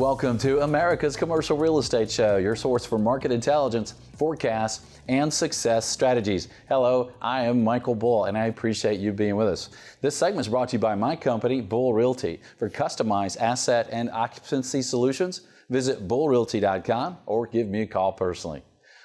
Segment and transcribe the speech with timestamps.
[0.00, 5.84] Welcome to America's Commercial Real Estate Show, your source for market intelligence, forecasts, and success
[5.84, 6.48] strategies.
[6.70, 9.68] Hello, I am Michael Bull, and I appreciate you being with us.
[10.00, 12.40] This segment is brought to you by my company, Bull Realty.
[12.56, 18.62] For customized asset and occupancy solutions, visit bullrealty.com or give me a call personally.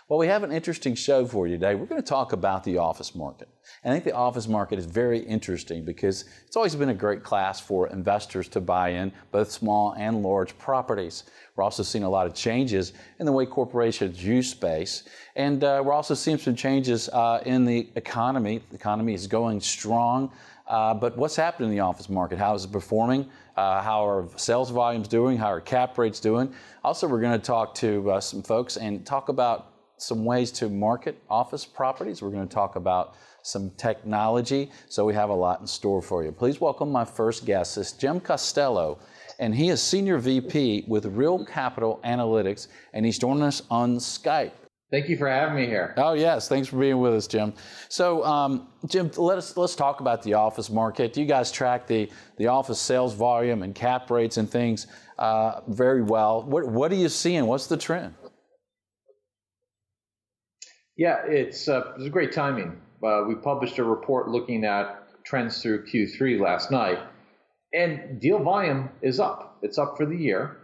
[0.07, 1.73] Well, we have an interesting show for you today.
[1.73, 3.49] We're going to talk about the office market.
[3.83, 7.23] And I think the office market is very interesting because it's always been a great
[7.23, 11.23] class for investors to buy in, both small and large properties.
[11.55, 15.05] We're also seeing a lot of changes in the way corporations use space.
[15.35, 18.61] And uh, we're also seeing some changes uh, in the economy.
[18.69, 20.31] The economy is going strong.
[20.67, 22.37] Uh, but what's happening in the office market?
[22.37, 23.27] How is it performing?
[23.57, 25.35] Uh, how are sales volumes doing?
[25.35, 26.53] How are cap rates doing?
[26.83, 30.69] Also, we're going to talk to uh, some folks and talk about some ways to
[30.69, 32.21] market office properties.
[32.21, 34.71] We're going to talk about some technology.
[34.89, 36.31] So we have a lot in store for you.
[36.31, 37.77] Please welcome my first guest.
[37.77, 38.99] It's Jim Costello,
[39.39, 44.51] and he is Senior VP with Real Capital Analytics, and he's joining us on Skype.
[44.91, 45.93] Thank you for having me here.
[45.97, 47.53] Oh yes, thanks for being with us, Jim.
[47.89, 51.17] So, um, Jim, let us let's talk about the office market.
[51.17, 56.03] You guys track the the office sales volume and cap rates and things uh, very
[56.03, 56.43] well.
[56.43, 57.45] What what are you seeing?
[57.47, 58.13] What's the trend?
[60.97, 62.81] Yeah, it's, uh, great timing.
[63.03, 66.99] Uh, we published a report looking at trends through Q3 last night,
[67.73, 69.57] and deal volume is up.
[69.61, 70.57] It's up for the year.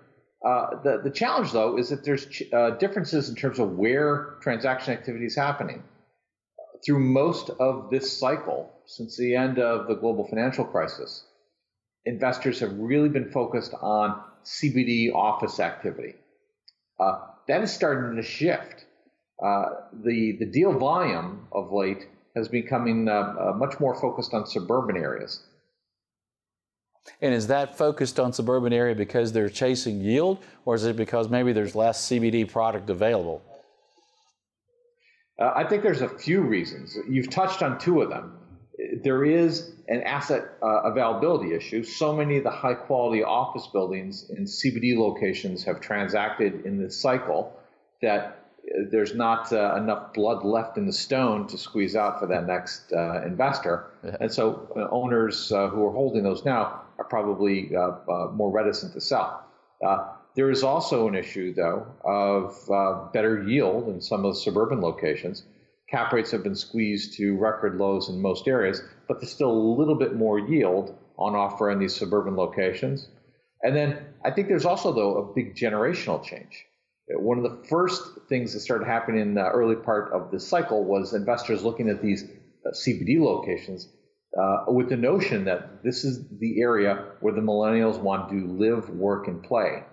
[0.44, 4.36] Uh, the, the challenge, though, is that there's ch- uh, differences in terms of where
[4.42, 5.84] transaction activity is happening.
[6.86, 11.26] Through most of this cycle, since the end of the global financial crisis,
[12.06, 16.16] investors have really been focused on CBD office activity.
[17.00, 18.86] Uh, that is starting to shift
[19.42, 24.98] the the deal volume of late has becoming uh, uh, much more focused on suburban
[24.98, 25.44] areas.
[27.22, 31.30] And is that focused on suburban area because they're chasing yield, or is it because
[31.30, 33.42] maybe there's less CBD product available?
[35.40, 36.96] Uh, I think there's a few reasons.
[37.10, 38.38] You've touched on two of them.
[39.04, 41.84] There is an asset uh, availability issue.
[41.84, 47.02] So many of the high quality office buildings in CBD locations have transacted in this
[47.02, 47.54] cycle
[48.02, 48.41] that
[48.90, 52.92] there's not uh, enough blood left in the stone to squeeze out for that next
[52.94, 53.92] uh, investor.
[54.04, 54.18] Yeah.
[54.20, 58.52] And so uh, owners uh, who are holding those now are probably uh, uh, more
[58.52, 59.46] reticent to sell.
[60.36, 65.44] there is also an issue, though, of better yield in some of the suburban locations.
[65.90, 69.76] Cap rates have been squeezed to record lows in most areas, but there's still a
[69.78, 73.10] little bit more yield on offer in these suburban locations.
[73.62, 76.66] And then I think there's also, though, a big generational change
[77.20, 80.84] one of the first things that started happening in the early part of this cycle
[80.84, 82.24] was investors looking at these
[82.66, 83.88] uh, CBD locations
[84.40, 88.90] uh, with the notion that this is the area where the millennials want to live,
[88.90, 89.84] work, and play.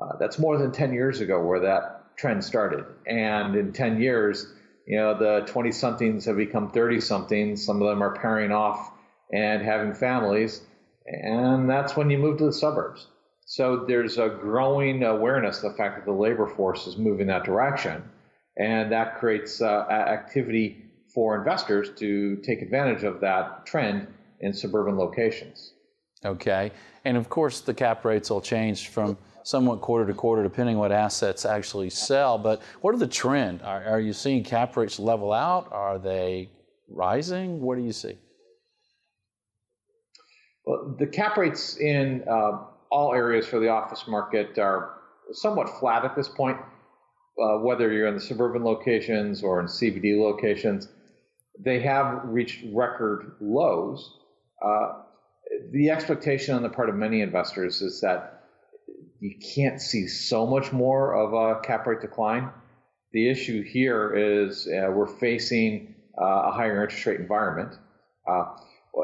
[0.00, 2.84] Uh, that's more than 10 years ago where that trend started.
[3.06, 4.46] And in 10 years,
[4.86, 7.64] you know, the 20 somethings have become 30 somethings.
[7.64, 8.92] Some of them are pairing off
[9.32, 10.60] and having families.
[11.06, 13.06] And that's when you move to the suburbs.
[13.44, 17.44] So there's a growing awareness of the fact that the labor force is moving that
[17.44, 18.02] direction,
[18.56, 24.06] and that creates uh, activity for investors to take advantage of that trend
[24.40, 25.74] in suburban locations.
[26.24, 26.70] Okay,
[27.04, 30.92] and of course the cap rates will change from somewhat quarter to quarter depending what
[30.92, 32.38] assets actually sell.
[32.38, 33.60] But what are the trend?
[33.62, 35.70] Are, are you seeing cap rates level out?
[35.72, 36.50] Are they
[36.88, 37.60] rising?
[37.60, 38.16] What do you see?
[40.64, 42.58] Well, the cap rates in uh,
[42.92, 44.90] all areas for the office market are
[45.32, 50.20] somewhat flat at this point, uh, whether you're in the suburban locations or in CBD
[50.20, 50.88] locations.
[51.58, 54.18] They have reached record lows.
[54.62, 55.00] Uh,
[55.72, 58.44] the expectation on the part of many investors is that
[59.20, 62.50] you can't see so much more of a cap rate decline.
[63.12, 67.74] The issue here is uh, we're facing uh, a higher interest rate environment.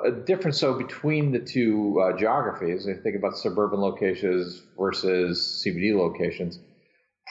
[0.05, 5.97] A difference so between the two uh, geographies, I think about suburban locations versus CBD
[5.97, 6.59] locations,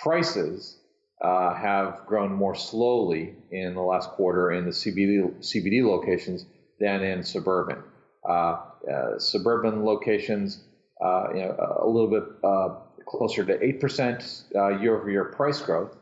[0.01, 0.79] prices
[1.21, 6.45] uh, have grown more slowly in the last quarter in the CBD, CBD locations
[6.79, 7.83] than in suburban.
[8.27, 8.57] Uh,
[8.91, 10.63] uh suburban locations,
[10.99, 12.69] uh, you know, a little bit uh,
[13.05, 15.95] closer to 8% year over year price growth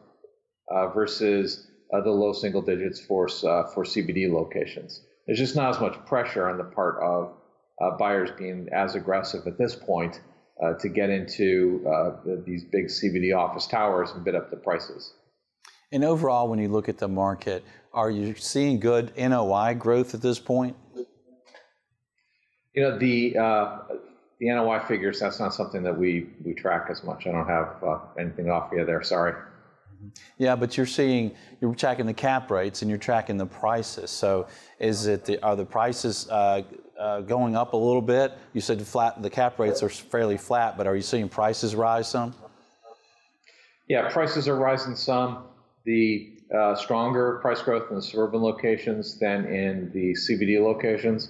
[0.93, 6.49] versus the low single digits for, for CBD locations there's just not as much pressure
[6.49, 7.33] on the part of
[7.81, 10.21] uh, buyers being as aggressive at this point
[10.63, 12.11] uh, to get into uh,
[12.45, 15.13] these big CBD office towers and bid up the prices.
[15.91, 17.63] And overall, when you look at the market,
[17.93, 20.75] are you seeing good NOI growth at this point?
[22.73, 23.77] You know, the uh,
[24.39, 27.25] the NOI figures, that's not something that we, we track as much.
[27.25, 29.01] I don't have uh, anything off you there.
[29.01, 29.33] Sorry.
[30.37, 34.11] Yeah, but you're seeing you're tracking the cap rates and you're tracking the prices.
[34.11, 34.47] So
[34.79, 36.63] is it the, are the prices uh,
[36.99, 38.37] uh, going up a little bit?
[38.53, 39.21] You said flat.
[39.21, 42.33] The cap rates are fairly flat, but are you seeing prices rise some?
[43.87, 45.43] Yeah, prices are rising some.
[45.83, 51.29] The uh, stronger price growth in the suburban locations than in the CBD locations,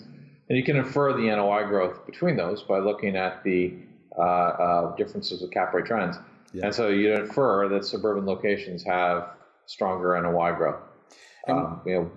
[0.50, 3.74] and you can infer the NOI growth between those by looking at the
[4.18, 6.18] uh, uh, differences of cap rate trends.
[6.54, 6.66] Yeah.
[6.66, 9.30] And so you infer that suburban locations have
[9.66, 10.82] stronger NOI growth.
[11.48, 12.12] Um, you know,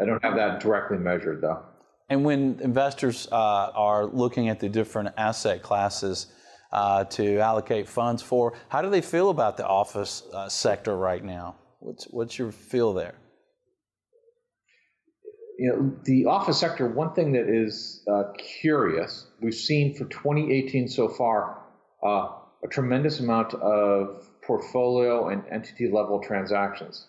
[0.00, 1.62] I don't have that directly measured though.
[2.08, 3.34] And when investors uh,
[3.74, 6.26] are looking at the different asset classes
[6.72, 11.22] uh, to allocate funds for, how do they feel about the office uh, sector right
[11.22, 11.56] now?
[11.80, 13.14] What's what's your feel there?
[15.58, 16.86] You know, the office sector.
[16.88, 21.62] One thing that is uh, curious, we've seen for 2018 so far
[22.02, 22.28] uh,
[22.64, 27.06] a tremendous amount of portfolio and entity level transactions.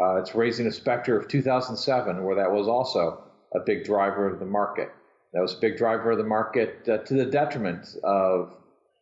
[0.00, 3.22] Uh, it's raising a specter of 2007, where that was also
[3.54, 4.90] a big driver of the market.
[5.32, 8.54] That was a big driver of the market uh, to the detriment of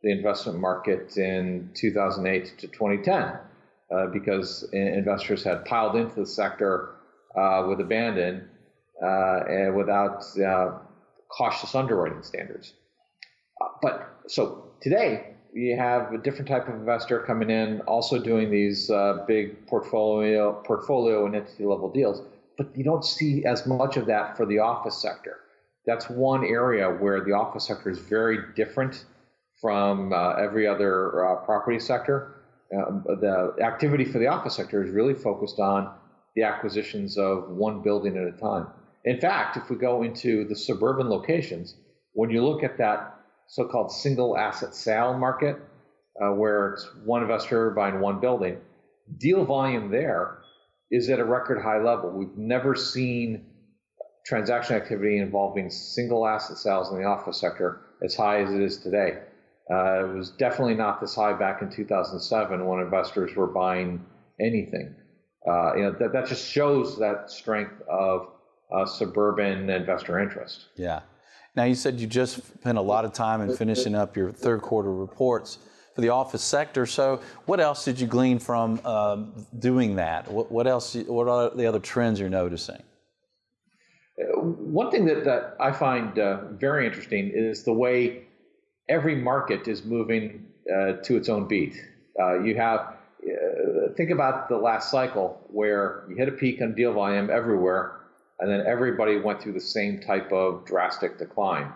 [0.03, 3.39] the investment market in 2008 to 2010,
[3.91, 6.97] uh, because investors had piled into the sector
[7.37, 8.49] uh, with abandon
[9.03, 10.79] uh, and without uh,
[11.29, 12.75] cautious underwriting standards.
[13.83, 18.91] but so today, you have a different type of investor coming in, also doing these
[18.91, 22.23] uh, big portfolio portfolio and entity level deals.
[22.59, 25.39] But you don't see as much of that for the office sector.
[25.87, 29.05] That's one area where the office sector is very different
[29.61, 32.35] from uh, every other uh, property sector.
[32.77, 35.95] Um, the activity for the office sector is really focused on
[36.35, 38.67] the acquisitions of one building at a time.
[39.05, 41.77] In fact, if we go into the suburban locations,
[42.15, 43.15] when you look at that
[43.49, 45.57] so-called single asset sale market,
[46.21, 48.59] uh, where it's one investor buying one building.
[49.19, 50.39] Deal volume there
[50.91, 52.11] is at a record high level.
[52.11, 53.47] We've never seen
[54.25, 58.79] transaction activity involving single asset sales in the office sector as high as it is
[58.79, 59.19] today.
[59.71, 64.05] Uh, it was definitely not this high back in 2007 when investors were buying
[64.41, 64.95] anything.
[65.47, 68.29] Uh, you know that, that just shows that strength of
[68.73, 70.67] uh, suburban investor interest.
[70.77, 71.01] Yeah,
[71.57, 74.61] now, you said you just spent a lot of time in finishing up your third
[74.61, 75.59] quarter reports
[75.95, 76.85] for the office sector.
[76.85, 80.29] So, what else did you glean from um, doing that?
[80.31, 80.95] What, what, else?
[80.95, 82.83] What are the other trends you're noticing?
[84.17, 88.25] One thing that, that I find uh, very interesting is the way
[88.89, 91.77] every market is moving uh, to its own beat.
[92.21, 96.75] Uh, you have uh, think about the last cycle where you hit a peak on
[96.75, 98.04] deal volume everywhere
[98.41, 101.73] and then everybody went through the same type of drastic decline.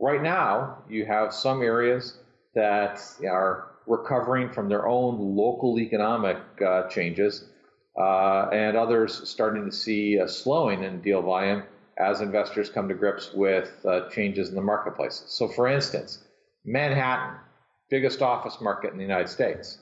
[0.00, 2.18] Right now, you have some areas
[2.54, 7.44] that are recovering from their own local economic uh, changes,
[7.98, 11.62] uh, and others starting to see a slowing in deal volume
[11.98, 15.22] as investors come to grips with uh, changes in the marketplace.
[15.28, 16.24] So, for instance,
[16.64, 17.36] Manhattan,
[17.88, 19.78] biggest office market in the United States.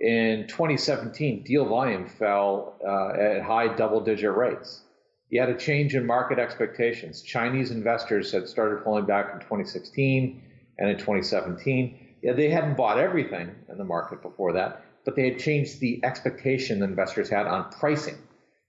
[0.00, 4.82] In 2017, deal volume fell uh, at high double digit rates.
[5.30, 7.22] You had a change in market expectations.
[7.22, 10.42] Chinese investors had started pulling back in 2016
[10.78, 12.16] and in 2017.
[12.22, 16.04] Yeah, they hadn't bought everything in the market before that, but they had changed the
[16.04, 18.18] expectation investors had on pricing.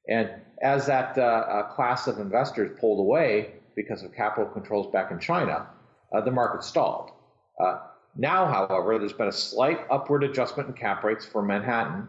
[0.07, 0.29] And
[0.61, 5.19] as that uh, uh, class of investors pulled away because of capital controls back in
[5.19, 5.67] China,
[6.13, 7.11] uh, the market stalled.
[7.59, 7.79] Uh,
[8.17, 12.07] now, however, there's been a slight upward adjustment in cap rates for Manhattan,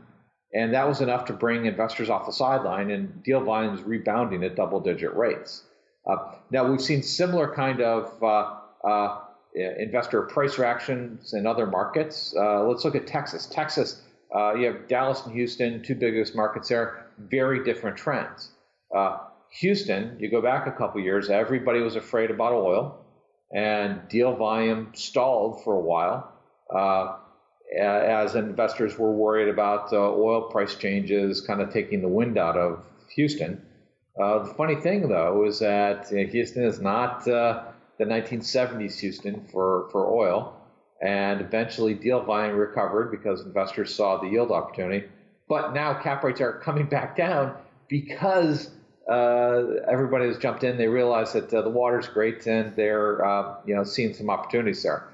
[0.55, 4.57] and that was enough to bring investors off the sideline and deal volumes rebounding at
[4.57, 5.65] double digit rates.
[6.07, 8.55] Uh, now, we've seen similar kind of uh,
[8.89, 9.21] uh,
[9.55, 12.35] investor price reactions in other markets.
[12.35, 13.45] Uh, let's look at Texas.
[13.45, 14.01] Texas,
[14.35, 18.51] uh, you have Dallas and Houston, two biggest markets there, very different trends.
[19.61, 23.03] Houston, you go back a couple years, everybody was afraid about oil
[23.53, 26.33] and deal volume stalled for a while
[26.75, 27.17] uh,
[27.79, 32.57] as investors were worried about uh, oil price changes kind of taking the wind out
[32.57, 32.83] of
[33.15, 33.63] Houston.
[34.21, 37.63] Uh, the funny thing, though, is that Houston is not uh,
[37.99, 40.55] the 1970s Houston for, for oil.
[41.01, 45.07] And eventually, deal volume recovered because investors saw the yield opportunity.
[45.49, 47.57] But now cap rates are coming back down
[47.89, 48.71] because
[49.09, 50.77] uh, everybody has jumped in.
[50.77, 54.83] They realize that uh, the water's great and they're uh, you know seeing some opportunities
[54.83, 55.09] there.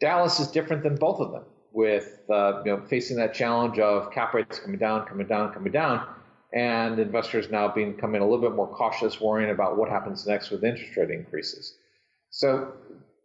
[0.00, 4.12] Dallas is different than both of them, with uh, you know facing that challenge of
[4.12, 6.06] cap rates coming down, coming down, coming down,
[6.52, 10.50] and investors now being coming a little bit more cautious, worrying about what happens next
[10.50, 11.76] with interest rate increases.
[12.30, 12.72] So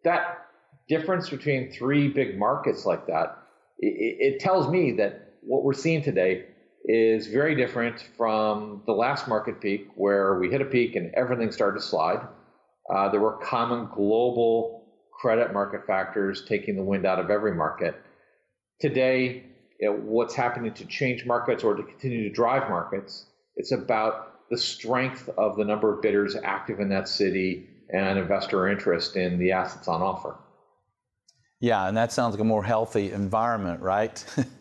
[0.03, 0.47] that
[0.87, 3.37] difference between three big markets like that,
[3.79, 6.45] it, it tells me that what we're seeing today
[6.87, 11.51] is very different from the last market peak where we hit a peak and everything
[11.51, 12.27] started to slide.
[12.93, 14.85] Uh, there were common global
[15.19, 17.95] credit market factors taking the wind out of every market.
[18.79, 19.43] Today,
[19.79, 23.25] you know, what's happening to change markets or to continue to drive markets,
[23.55, 28.67] it's about the strength of the number of bidders active in that city and investor
[28.67, 30.35] interest in the assets on offer.
[31.59, 34.23] Yeah, and that sounds like a more healthy environment, right?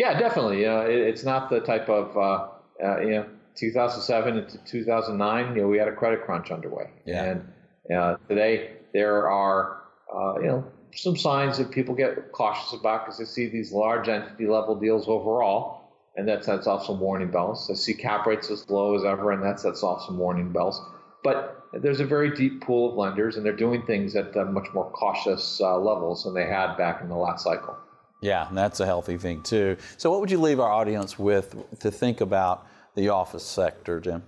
[0.00, 0.64] yeah, definitely.
[0.64, 2.48] Uh, it, it's not the type of uh,
[2.82, 5.54] uh, you know 2007 to 2009.
[5.54, 7.24] You know, we had a credit crunch underway, yeah.
[7.24, 7.52] and
[7.94, 10.64] uh, today there are uh, you know
[10.94, 15.06] some signs that people get cautious about because they see these large entity level deals
[15.06, 17.68] overall, and that sets off some warning bells.
[17.68, 20.80] They see cap rates as low as ever, and that sets off some warning bells.
[21.22, 24.68] But there's a very deep pool of lenders, and they're doing things at uh, much
[24.72, 27.76] more cautious uh, levels than they had back in the last cycle.
[28.20, 29.76] Yeah, that's a healthy thing too.
[29.96, 34.22] So, what would you leave our audience with to think about the office sector, Jim?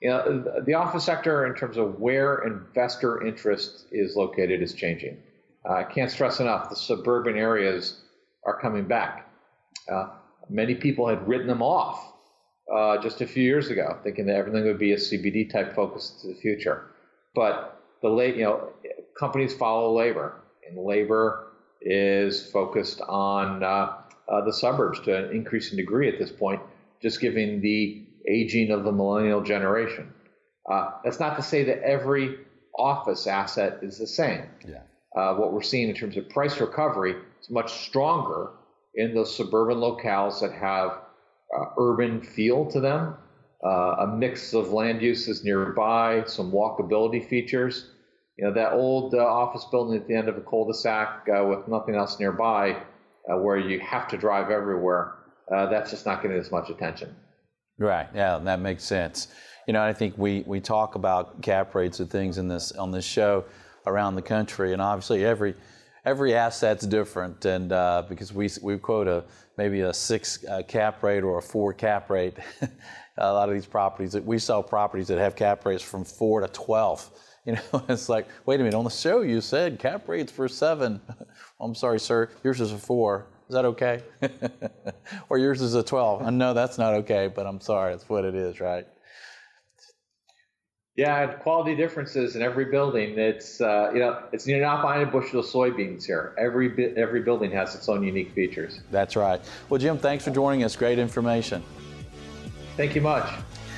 [0.00, 5.18] You know, the office sector, in terms of where investor interest is located, is changing.
[5.68, 8.00] Uh, I can't stress enough the suburban areas
[8.46, 9.28] are coming back.
[9.92, 10.10] Uh,
[10.48, 12.12] many people had written them off
[12.72, 16.18] uh, just a few years ago, thinking that everything would be a CBD type focus
[16.22, 16.86] to the future.
[17.34, 18.70] But the late, you know,
[19.18, 21.47] companies follow labor, and labor
[21.80, 23.92] is focused on uh,
[24.28, 26.60] uh, the suburbs to an increasing degree at this point,
[27.00, 30.12] just given the aging of the millennial generation.
[30.70, 32.38] Uh, that's not to say that every
[32.78, 34.42] office asset is the same.
[34.66, 34.82] Yeah.
[35.16, 38.50] Uh, what we're seeing in terms of price recovery is much stronger
[38.94, 40.98] in those suburban locales that have
[41.56, 43.14] uh, urban feel to them,
[43.64, 47.90] uh, a mix of land uses nearby, some walkability features.
[48.38, 51.66] You know, that old uh, office building at the end of a cul-de-sac uh, with
[51.66, 52.70] nothing else nearby,
[53.28, 55.14] uh, where you have to drive everywhere,
[55.52, 57.14] uh, that's just not getting as much attention.
[57.78, 58.06] Right.
[58.14, 59.28] Yeah, that makes sense.
[59.66, 62.92] You know, I think we, we talk about cap rates and things in this on
[62.92, 63.44] this show
[63.86, 65.54] around the country, and obviously every
[66.04, 69.24] every asset's different, and uh, because we we quote a
[69.56, 72.34] maybe a six uh, cap rate or a four cap rate,
[73.18, 76.40] a lot of these properties that we sell properties that have cap rates from four
[76.40, 77.10] to twelve.
[77.48, 80.48] You know, it's like, wait a minute, on the show you said cap rates for
[80.48, 81.00] seven.
[81.60, 83.26] I'm sorry, sir, yours is a four.
[83.48, 84.02] Is that okay?
[85.30, 86.22] or yours is a 12.
[86.22, 88.86] I know that's not okay, but I'm sorry, it's what it is, right?
[90.94, 93.18] Yeah, quality differences in every building.
[93.18, 96.34] It's uh, you know, it's you're not buying a bushel of soybeans here.
[96.36, 98.80] Every every building has its own unique features.
[98.90, 99.40] That's right.
[99.70, 100.74] Well, Jim, thanks for joining us.
[100.74, 101.62] Great information.
[102.76, 103.32] Thank you much.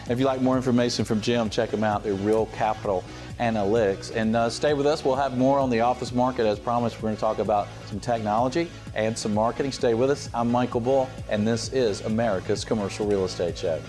[0.09, 2.03] If you'd like more information from Jim, check him out.
[2.03, 3.05] They're Real Capital
[3.41, 4.15] Analytics.
[4.15, 5.03] And uh, stay with us.
[5.03, 6.45] We'll have more on the office market.
[6.47, 9.73] As promised, we're going to talk about some technology and some marketing.
[9.73, 10.29] Stay with us.
[10.35, 13.81] I'm Michael Bull, and this is America's Commercial Real Estate Show.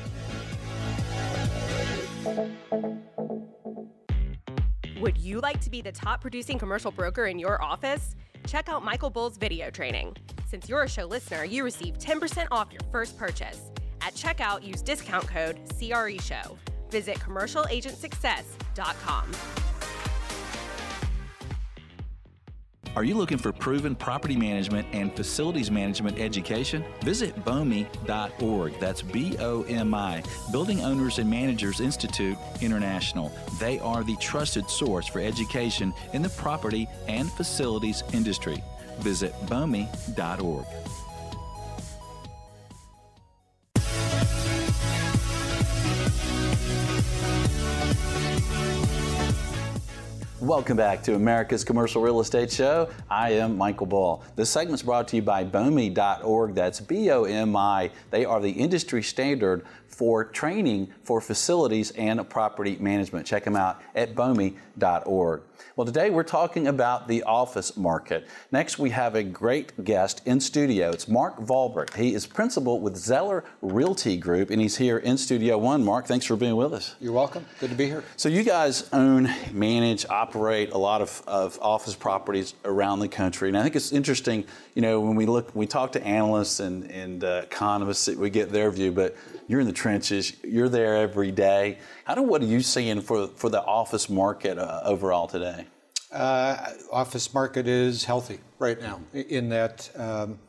[5.01, 8.15] Would you like to be the top producing commercial broker in your office?
[8.47, 10.15] Check out Michael Bull's video training.
[10.47, 13.71] Since you're a show listener, you receive 10% off your first purchase.
[14.01, 16.57] At checkout, use discount code CREShow.
[16.91, 19.31] Visit commercialagentsuccess.com.
[22.93, 26.83] Are you looking for proven property management and facilities management education?
[27.03, 28.77] Visit BOMI.org.
[28.81, 30.21] That's B O M I,
[30.51, 33.31] Building Owners and Managers Institute International.
[33.61, 38.61] They are the trusted source for education in the property and facilities industry.
[38.99, 40.65] Visit BOMI.org.
[50.41, 52.89] Welcome back to America's Commercial Real Estate Show.
[53.11, 54.23] I am Michael Bull.
[54.35, 56.55] This segment is brought to you by BOMI.org.
[56.55, 57.91] That's B O M I.
[58.09, 63.27] They are the industry standard for training for facilities and property management.
[63.27, 65.41] Check them out at BOMI.org.
[65.75, 68.27] Well, today we're talking about the office market.
[68.51, 70.89] Next, we have a great guest in studio.
[70.89, 71.95] It's Mark Volbert.
[71.95, 75.83] He is principal with Zeller Realty Group, and he's here in Studio One.
[75.83, 76.95] Mark, thanks for being with us.
[76.99, 77.45] You're welcome.
[77.59, 78.03] Good to be here.
[78.17, 83.47] So, you guys own, manage, operate a lot of, of office properties around the country.
[83.47, 84.45] And I think it's interesting,
[84.75, 88.51] you know, when we look, we talk to analysts and, and uh, economists, we get
[88.51, 89.15] their view, but
[89.51, 91.77] you're in the trenches, you're there every day.
[92.05, 95.67] How do what are you seeing for for the office market uh, overall today?
[96.11, 100.39] Uh, office market is healthy right now in that um,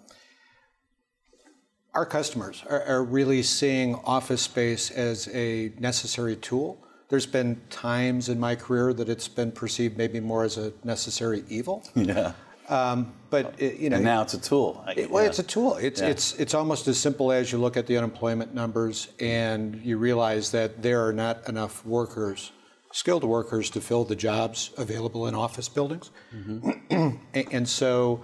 [1.94, 8.28] our customers are, are, really seeing office space as a necessary tool There's been times
[8.28, 11.84] in my career that it's been perceived maybe more as a necessary evil.
[11.94, 12.32] Yeah.
[12.72, 14.70] Um, but it, you know, And now it's a tool.
[14.96, 15.76] it- well, it's a tool.
[15.76, 16.08] It's Yeah.
[16.12, 20.50] it's it's almost as simple as you look at the unemployment numbers and you realize
[20.52, 22.52] that there are not enough workers,
[22.92, 27.48] skilled workers, to fill the jobs available in office buildings, Mm-hmm.
[27.56, 28.22] And so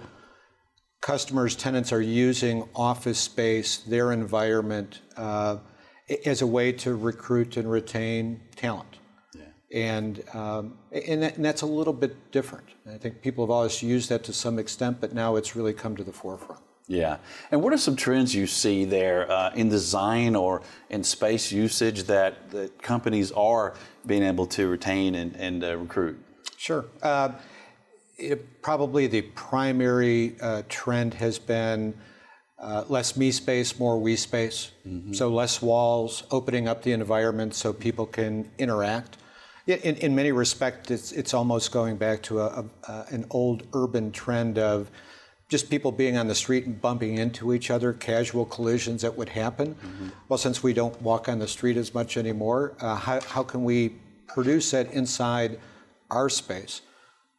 [1.01, 5.57] customers, tenants are using office space, their environment, uh,
[6.25, 8.93] as a way to recruit and retain talent.
[9.71, 12.67] And, um, and, that, and that's a little bit different.
[12.91, 15.95] I think people have always used that to some extent, but now it's really come
[15.95, 16.61] to the forefront.
[16.87, 17.17] Yeah.
[17.51, 22.03] And what are some trends you see there uh, in design or in space usage
[22.05, 23.75] that, that companies are
[24.07, 26.17] being able to retain and, and uh, recruit?
[26.57, 26.85] Sure.
[27.03, 27.33] Uh,
[28.17, 31.93] it, probably the primary uh, trend has been
[32.57, 34.71] uh, less me space, more we space.
[35.13, 39.17] So less walls, opening up the environment so people can interact.
[39.65, 43.67] Yeah, In, in many respects, it's, it's almost going back to a, a, an old
[43.73, 44.89] urban trend of
[45.47, 49.29] just people being on the street and bumping into each other, casual collisions that would
[49.29, 49.75] happen.
[50.27, 53.63] Well, since we don't walk on the street as much anymore, uh, how, how can
[53.63, 53.95] we
[54.27, 55.59] produce that inside
[56.11, 56.81] our space?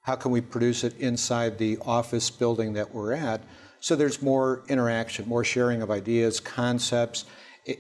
[0.03, 3.43] How can we produce it inside the office building that we're at?
[3.79, 7.27] So there's more interaction, more sharing of ideas, concepts,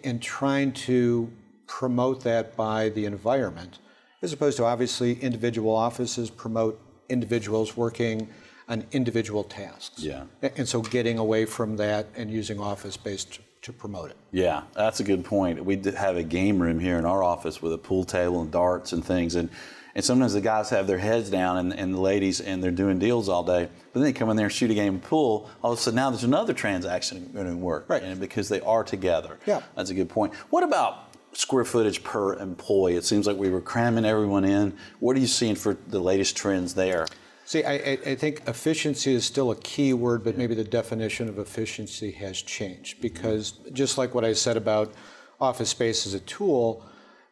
[0.04, 1.30] and trying to
[1.66, 3.80] promote that by the environment,
[4.22, 8.28] as opposed to obviously individual offices promote individuals working
[8.68, 10.02] on individual tasks.
[10.02, 10.24] Yeah.
[10.56, 14.16] And so getting away from that and using office space to, to promote it.
[14.30, 15.64] Yeah, that's a good point.
[15.64, 18.92] We have a game room here in our office with a pool table and darts
[18.92, 19.48] and things, and
[19.94, 23.00] and sometimes the guys have their heads down and, and the ladies and they're doing
[23.00, 25.50] deals all day, but then they come in there and shoot a game of pool.
[25.62, 28.02] All of a sudden now there's another transaction going to work, Right.
[28.02, 29.38] And because they are together.
[29.46, 29.62] Yeah.
[29.74, 30.32] that's a good point.
[30.50, 32.96] What about square footage per employee?
[32.96, 34.76] It seems like we were cramming everyone in.
[34.98, 37.06] What are you seeing for the latest trends there?
[37.44, 41.36] See, I, I, think efficiency is still a key word, but maybe the definition of
[41.36, 44.94] efficiency has changed because just like what I said about
[45.40, 46.86] office space as a tool,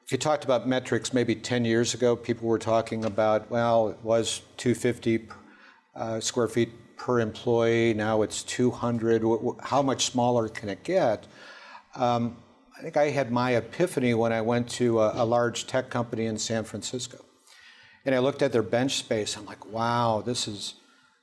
[0.04, 3.98] if you talked about metrics maybe 10 years ago, people were talking about, well, it
[4.02, 5.28] was 250
[5.94, 9.22] uh, square feet per employee, now it's 200.
[9.22, 11.28] Wh- wh- How much smaller can it get?
[11.94, 12.38] Um,
[12.78, 16.26] I think I had my epiphany when I went to a, a large tech company
[16.26, 17.24] in San Francisco.
[18.04, 19.36] And I looked at their bench space.
[19.36, 20.74] I'm like, wow, this is,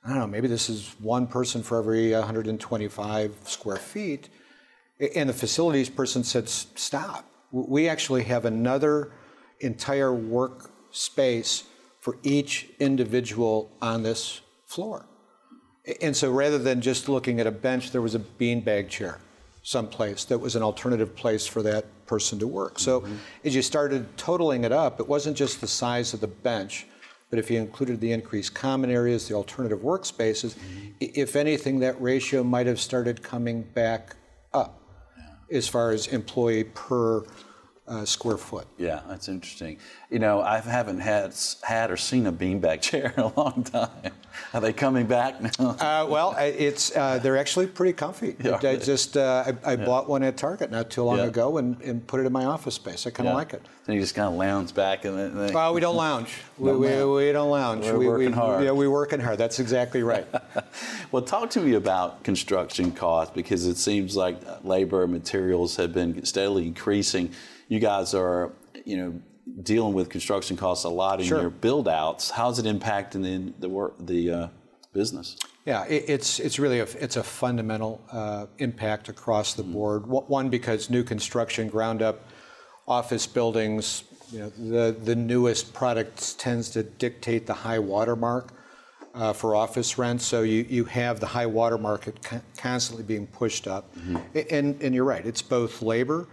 [0.04, 4.28] I don't know, maybe this is one person for every 125 square feet.
[5.14, 7.24] And the facilities person said, stop.
[7.50, 9.12] We actually have another
[9.60, 11.64] entire work space
[12.00, 15.06] for each individual on this floor.
[16.02, 19.20] And so rather than just looking at a bench, there was a beanbag chair
[19.76, 22.78] someplace that was an alternative place for that person to work.
[22.78, 23.04] So
[23.44, 26.86] as you started totaling it up, it wasn't just the size of the bench,
[27.30, 30.54] but if you included the increased common areas, the alternative workspaces,
[31.02, 34.14] i- if anything, that ratio might have started coming back
[34.54, 34.80] up
[35.50, 37.24] as far as employee per
[37.88, 38.66] uh, square foot.
[38.78, 39.78] Yeah, that's interesting.
[40.10, 44.12] You know, I haven't had had or seen a beanbag chair in a long time.
[44.54, 45.70] Are they coming back now?
[45.70, 48.36] Uh, well, it's uh, they're actually pretty comfy.
[48.42, 51.24] Yeah, I just uh, I, I bought one at Target not too long Yeah.
[51.24, 53.06] ago and, and put it in my office space.
[53.06, 53.36] I kind of Yeah.
[53.36, 53.62] like it.
[53.84, 55.34] Then you just kind of lounge back and then.
[55.36, 56.32] then- Well, we don't lounge.
[56.58, 57.84] we, No, we, we don't lounge.
[57.84, 58.64] We're we, working we, hard.
[58.64, 59.38] Yeah, we're working hard.
[59.38, 60.26] That's exactly right.
[61.12, 65.92] well, talk to me about construction costs because it seems like labor and materials have
[65.92, 67.30] been steadily increasing.
[67.68, 68.52] You guys are,
[68.84, 69.20] you know,
[69.62, 71.40] dealing with construction costs a lot in Sure.
[71.42, 72.30] your build outs.
[72.30, 74.48] How's it impacting the the work the uh,
[74.92, 75.36] business?
[75.64, 80.06] Yeah, it, it's it's really a it's a fundamental uh, impact across the board.
[80.06, 82.24] One- because new construction, ground up
[82.88, 88.52] office buildings, you know, the the newest products tends to dictate the high watermark
[89.14, 90.24] uh, for office rents.
[90.24, 93.84] So you you have the high water market con- constantly being pushed up,
[94.34, 95.24] A- and and you're right.
[95.24, 96.26] It's both labor.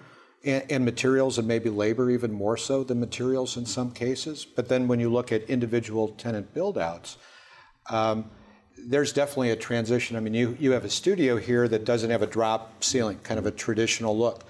[0.46, 4.44] And, and materials, and maybe labor even more so than materials in some cases.
[4.46, 7.16] But then when you look at individual tenant build outs,
[8.78, 10.18] there's definitely a transition.
[10.18, 13.40] I mean, you, you have a studio here that doesn't have a drop ceiling, kind
[13.40, 14.44] of a traditional look.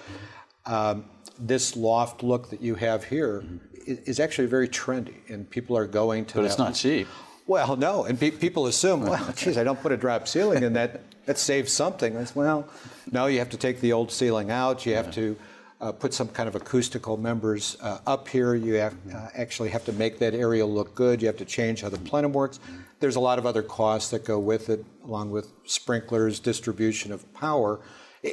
[0.66, 1.06] Um,
[1.38, 3.44] this loft look that you have here
[3.88, 7.08] i- is actually very trendy, and people are going to But it's not cheap.
[7.46, 10.74] Well, no, and pe- people assume, well, geez, I don't put a drop ceiling in
[10.74, 12.14] that, that saves something.
[12.26, 12.68] Said, well,
[13.12, 14.86] no, you have to take the old ceiling out.
[14.86, 15.36] You have to
[15.84, 18.56] uh, put some kind of acoustical members uh, up here.
[18.56, 21.22] You have, uh, actually have to make that area look good.
[21.22, 22.62] You have to change how the plenum works.
[23.02, 27.32] There's a lot of other costs that go with it, along with sprinklers, distribution of
[27.34, 27.82] power.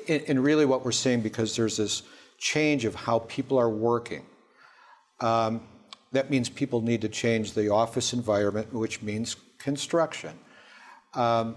[0.08, 2.04] And really, what we're seeing, because there's this
[2.38, 4.24] change of how people are working,
[5.20, 10.38] That means people need to change the office environment, which means construction.
[11.14, 11.56] Um,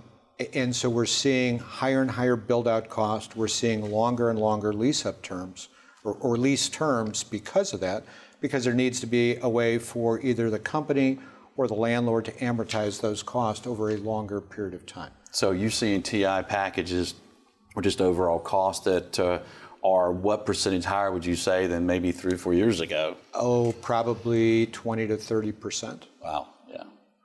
[0.53, 3.35] and so we're seeing higher and higher build out cost.
[3.35, 5.69] We're seeing longer and longer lease up terms
[6.03, 8.03] or, or lease terms because of that,
[8.41, 11.19] because there needs to be a way for either the company
[11.55, 15.11] or the landlord to amortize those costs over a longer period of time.
[15.31, 17.15] So you're seeing TI packages
[17.75, 19.39] or just overall cost that uh,
[19.83, 23.17] are what percentage higher would you say than maybe three or four years ago?
[23.33, 26.05] Oh, probably 20 to 30 percent.
[26.23, 26.83] Wow, yeah.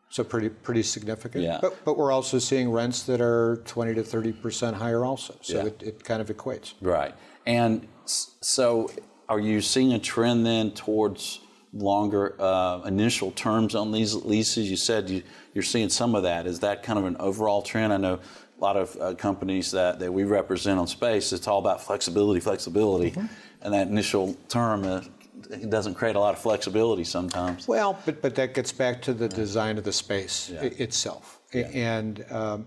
[0.08, 1.44] So pretty pretty significant.
[1.44, 1.58] Yeah.
[1.60, 5.36] But, but we're also seeing rents that are 20 to 30 percent higher also.
[5.42, 5.66] So Yeah.
[5.66, 6.72] it, it kind of equates.
[6.80, 7.14] Right.
[7.46, 8.90] And so
[9.28, 11.40] are you seeing a trend then towards
[11.72, 14.70] longer uh, initial terms on these leases?
[14.70, 15.22] You said you,
[15.54, 16.46] you're seeing some of that.
[16.46, 17.92] Is that kind of an overall trend?
[17.92, 21.58] I know a lot of uh, companies that, that we represent on space, it's all
[21.58, 23.14] about flexibility, flexibility.
[23.62, 25.02] And that initial term, uh,
[25.50, 27.68] it doesn't create a lot of flexibility sometimes.
[27.68, 30.62] Well, but, but that gets back to the design of the space Yeah.
[30.62, 31.40] i- itself.
[31.54, 32.66] A- And um,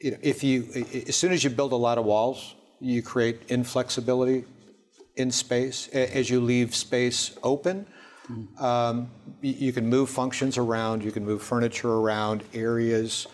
[0.00, 0.68] you know, if you,
[1.06, 4.44] as soon as you build a lot of walls, you create inflexibility
[5.18, 5.88] in space.
[5.88, 7.86] As you leave space open,
[8.58, 13.26] um, you can move functions around, you can move furniture around, areas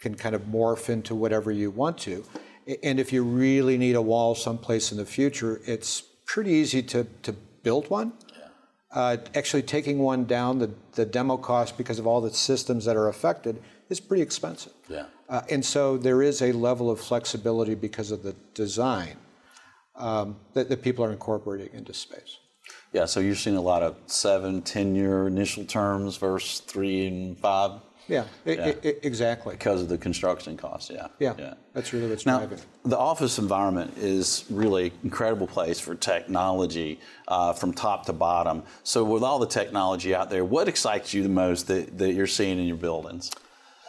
[0.00, 2.24] can kind of morph into whatever you want to.
[2.82, 7.06] And if you really need a wall someplace in the future, it's pretty easy to,
[7.22, 7.32] to
[7.62, 8.12] build one.
[8.92, 12.96] Uh, actually, taking one down, the, the demo cost because of all the systems that
[12.96, 14.72] are affected is pretty expensive.
[14.88, 15.06] Yeah.
[15.28, 19.16] Uh, and so there is a level of flexibility because of the design
[19.96, 22.38] um, that, that people are incorporating into space.
[22.92, 27.38] Yeah, so you're seeing a lot of seven, 10 year initial terms versus three and
[27.38, 28.68] five Yeah, Yeah.
[28.84, 29.54] e- exactly.
[29.54, 30.90] because of the construction costs.
[30.90, 31.08] Yeah.
[31.18, 32.58] Yeah, Yeah, that's really what's Now, driving.
[32.58, 32.64] it.
[32.84, 38.62] the office environment is really an incredible place for technology uh, from top to bottom.
[38.84, 42.26] So, with all the technology out there, what excites you the most that, that you're
[42.26, 43.30] seeing in your buildings?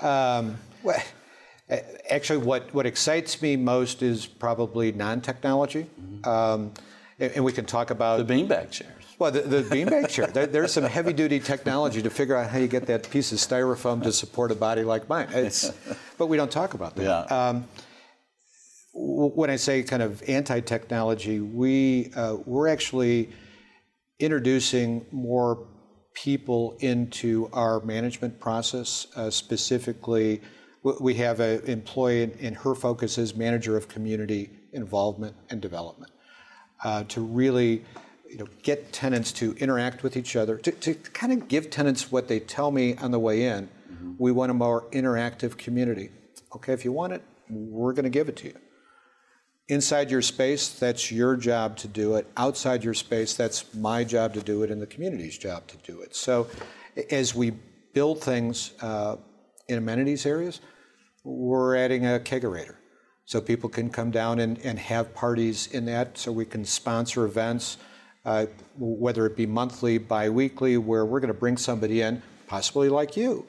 [0.02, 1.02] Um, well,
[1.69, 5.88] actually, what, what excites me most is probably non-technology.
[6.23, 6.73] Um,
[7.19, 8.91] and, and we can talk about The beanbag chairs.
[9.17, 10.28] Well, the, the beanbag chair.
[10.28, 14.04] There, there's some heavy-duty technology to figure out how you get that piece of styrofoam
[14.04, 15.28] to support a body like mine.
[15.32, 15.71] It's,
[16.17, 17.04] but we don't talk about that.
[17.30, 17.47] Yeah.
[17.49, 17.67] Um,
[18.93, 23.30] when I say kind of anti-technology, we uh, we're actually
[24.19, 25.67] introducing more
[26.13, 29.08] people into our management process.
[29.15, 30.41] Uh, specifically,
[31.00, 36.12] we have an employee, and her focus is manager of community involvement and development
[36.84, 37.84] uh, to really
[38.30, 42.12] you know, get tenants to interact with each other, to, to kind of give tenants
[42.12, 43.69] what they tell me on the way in.
[44.17, 46.10] We want a more interactive community.
[46.56, 48.58] Okay, if you want it, we're going to give it to you.
[49.67, 52.28] Inside your space, that's your job to do it.
[52.38, 56.02] Outside your space, that's my job to do it and the community's job to do
[56.02, 56.15] it.
[56.15, 56.48] So
[57.10, 57.52] as we
[57.93, 59.15] build things uh,
[59.67, 60.62] in amenities areas,
[61.26, 62.76] we're adding a kegerator.
[63.26, 67.26] So people can come down and, and have parties in that, so we can sponsor
[67.26, 67.78] events,
[68.24, 68.46] uh,
[68.78, 73.46] whether it be monthly, biweekly, where we're going to bring somebody in, possibly like you,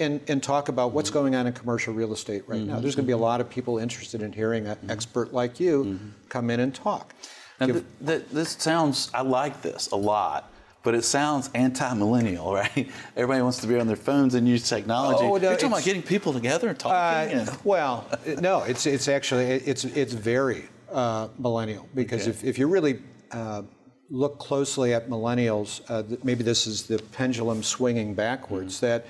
[0.00, 2.80] and, and talk about what's going on in commercial real estate right now.
[2.80, 6.00] There's going to be a lot of people interested in hearing an expert like you
[6.30, 7.12] come in and talk.
[7.60, 10.50] Now, Give- th- th- this sounds, I like this a lot,
[10.88, 12.88] but it sounds anti millennial, right?
[13.14, 15.22] Everybody wants to be on their phones and use technology.
[15.22, 17.38] Oh, no, you're talking about getting people together and Uh, talking.
[17.40, 18.06] and- well,
[18.40, 22.30] no, it's it's actually it's it's very uh, millennial because Okay.
[22.30, 23.64] if, if you really uh,
[24.08, 29.04] look closely at millennials, uh, maybe this is the pendulum swinging backwards that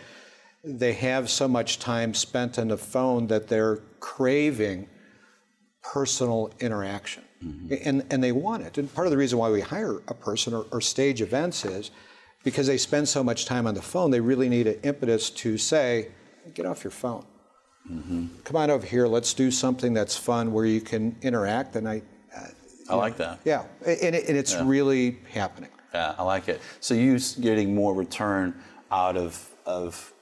[0.64, 4.88] they have so much time spent on the phone that they're craving
[5.81, 7.23] personal interaction.
[7.40, 8.79] And, and they want it.
[8.79, 11.90] And part of the reason why we hire a person or, or stage events is
[12.42, 15.59] because they spend so much time on the phone, they really need an impetus to
[15.59, 16.09] say,
[16.55, 17.24] get off your phone.
[17.90, 18.27] Mm-hmm.
[18.44, 21.77] Come on over here, let's do something that's fun where you can interact.
[21.77, 22.03] And I,
[22.37, 22.46] uh,
[22.90, 23.40] I like that.
[23.44, 25.70] yeah, and, it, and it's really happening.
[25.94, 26.61] Yeah, I like it.
[26.81, 28.55] So you're getting more return
[28.90, 30.12] out of, of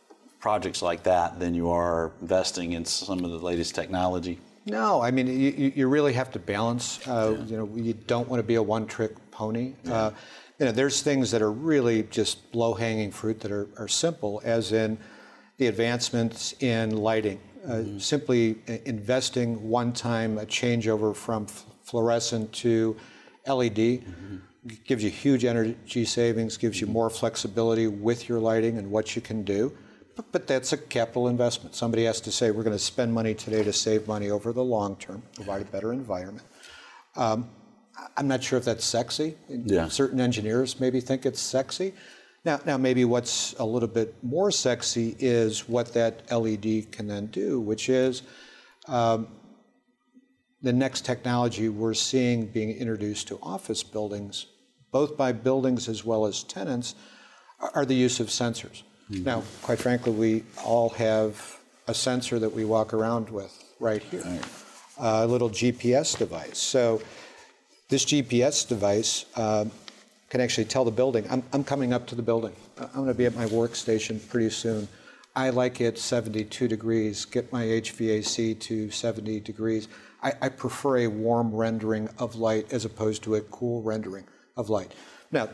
[0.40, 4.38] projects like that than you are investing in some of the latest technology.
[4.66, 6.98] No, I mean, you, you you really have to balance.
[7.07, 9.74] Uh, You know, you don't want to be a one-trick pony.
[9.88, 10.11] Uh,
[10.59, 14.72] you know, there's things that are really just low-hanging fruit that are, are simple, as
[14.72, 14.98] in
[15.59, 17.38] the advancements in lighting.
[17.68, 22.96] Uh, Simply investing one time a changeover from f- fluorescent to
[23.46, 24.02] LED
[24.85, 29.22] gives you huge energy savings, gives you more flexibility with your lighting and what you
[29.22, 29.72] can do.
[30.16, 31.74] But, but that's a capital investment.
[31.74, 34.64] Somebody has to say, we're going to spend money today to save money over the
[34.64, 36.46] long term, provide a better environment.
[37.16, 37.48] Um,
[38.16, 39.37] I'm not sure if that's sexy.
[39.48, 39.88] Yeah.
[39.88, 41.94] Certain engineers maybe think it's sexy.
[42.44, 47.26] Now, now maybe what's a little bit more sexy is what that LED can then
[47.26, 48.22] do, which is
[48.88, 49.29] um,
[50.62, 54.46] the next technology we're seeing being introduced to office buildings,
[54.92, 56.94] both by buildings as well as tenants,
[57.74, 58.83] are the use of sensors.
[59.09, 64.40] Now, quite frankly, we all have a sensor that we walk around with right here,
[64.99, 66.59] a little GPS device.
[66.59, 67.01] So
[67.88, 69.66] this GPS device uh,
[70.29, 72.53] can actually tell the building, I'm, I'm coming up to the building.
[72.79, 74.88] I'm going to be at my workstation pretty soon.
[75.37, 79.87] I like it 72 degrees, get my HVAC to 70 degrees.
[80.23, 84.25] I, I, prefer a warm rendering of light as opposed to a cool rendering
[84.57, 84.92] of light.
[85.31, 85.51] Now,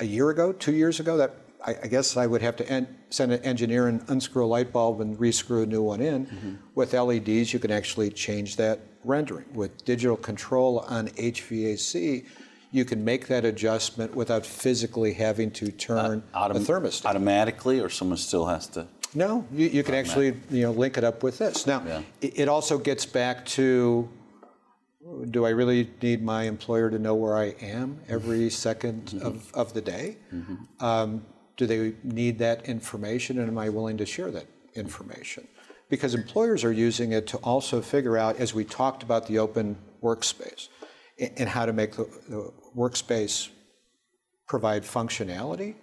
[0.00, 2.94] a year ago, two years ago, that I, I guess I would have to en-
[3.10, 6.26] send an engineer and unscrew a light bulb and rescrew a new one in.
[6.26, 6.54] Mm-hmm.
[6.74, 9.46] With LEDs, you can actually change that rendering.
[9.52, 12.26] With digital control on HVAC,
[12.70, 17.06] you can make that adjustment without physically having to turn uh, autom- the thermostat.
[17.06, 18.86] Automatically, or someone still has to?
[19.14, 21.66] No, you, you can actually you know link it up with this.
[21.66, 22.02] Now, yeah.
[22.20, 24.08] it, it also gets back to
[25.30, 29.26] do I really need my employer to know where I am every 2nd mm-hmm.
[29.26, 30.16] of, of the day?
[30.32, 30.84] Mm-hmm.
[30.84, 31.24] Um,
[31.56, 35.46] do they need that information, and am I willing to share that information?
[35.88, 39.76] Because employers are using it to also figure out, as we talked about the open
[40.02, 40.68] workspace,
[41.36, 43.48] and how to make the, the workspace
[44.48, 45.76] provide functionality.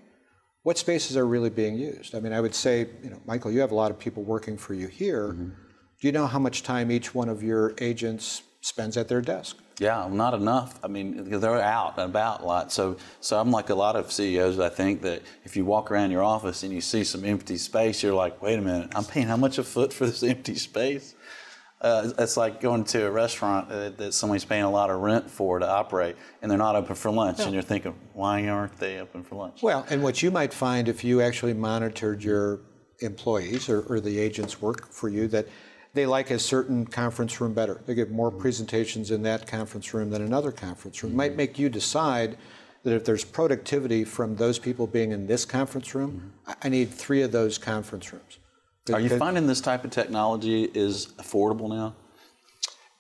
[0.64, 2.14] What spaces are really being used?
[2.14, 4.58] I mean, I would say, you know, Michael, you have a lot of people working
[4.58, 5.30] for you here.
[5.30, 5.50] Mm-hmm.
[6.02, 9.58] Do you know how much time each one of your agents spends at their desk?
[9.80, 10.80] Yeah, not enough.
[10.84, 12.72] I mean, they're out and about a lot.
[12.72, 14.60] So, so I'm like a lot of CEOs.
[14.60, 18.04] I think that if you walk around your office and you see some empty space,
[18.04, 21.16] you're like, wait a minute, I'm paying how much a foot for this empty space?
[21.82, 25.28] Uh, it's like going to a restaurant uh, that somebody's paying a lot of rent
[25.28, 29.00] for to operate, and they're not open for lunch, and you're thinking, why aren't they
[29.00, 29.64] open for lunch?
[29.64, 32.60] Well, and what you might find if you actually monitored your
[33.00, 35.48] employees or, or the agents work for you that
[35.94, 37.82] they like a certain conference room better.
[37.86, 41.14] They give more presentations in that conference room than another conference room.
[41.14, 42.38] It might make you decide
[42.84, 47.22] that if there's productivity from those people being in this conference room, I need three
[47.22, 48.40] of those conference rooms.
[48.92, 51.96] Are you finding this type of technology is affordable now?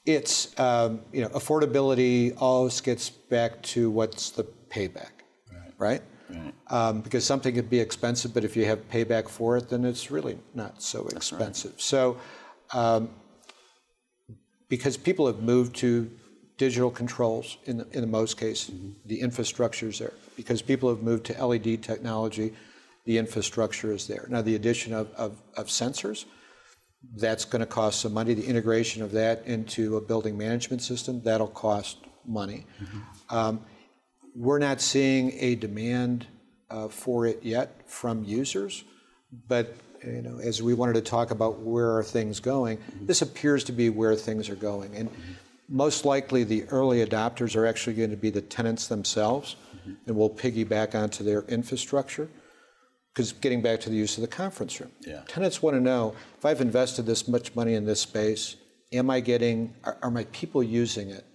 [0.06, 5.12] It's um, you know affordability always gets back to what's the payback,
[5.51, 5.73] right?
[5.77, 6.01] right?
[6.30, 6.54] right.
[6.67, 10.10] Um, because something could be expensive, but if you have payback for it, then it's
[10.10, 11.71] really not so expensive.
[11.71, 11.82] Right.
[11.82, 12.17] So
[12.73, 13.10] um,
[14.69, 16.10] because people have moved to
[16.57, 18.91] digital controls in the, in the most cases, mm-hmm.
[19.05, 20.13] the infrastructure is there.
[20.36, 22.53] Because people have moved to LED technology,
[23.05, 24.25] the infrastructure is there.
[24.29, 26.25] Now, the addition of, of, of sensors,
[27.17, 28.34] that's going to cost some money.
[28.34, 32.65] The integration of that into a building management system, that'll cost money.
[32.81, 33.36] Mm-hmm.
[33.36, 33.65] Um,
[34.36, 36.27] we're not seeing a demand
[36.69, 38.84] uh, for it yet from users,
[39.47, 43.64] but you know, as we wanted to talk about where are things going, this appears
[43.66, 44.96] to be where things are going.
[44.96, 45.10] And
[45.70, 49.56] most likely the early adopters are actually going to be the tenants themselves,
[50.06, 52.30] and we'll piggyback onto their infrastructure.
[53.14, 55.22] Because getting back to the use of the conference room, yeah.
[55.28, 58.56] tenants want to know if I've invested this much money in this space,
[58.94, 61.26] am I getting, are, are my people using it?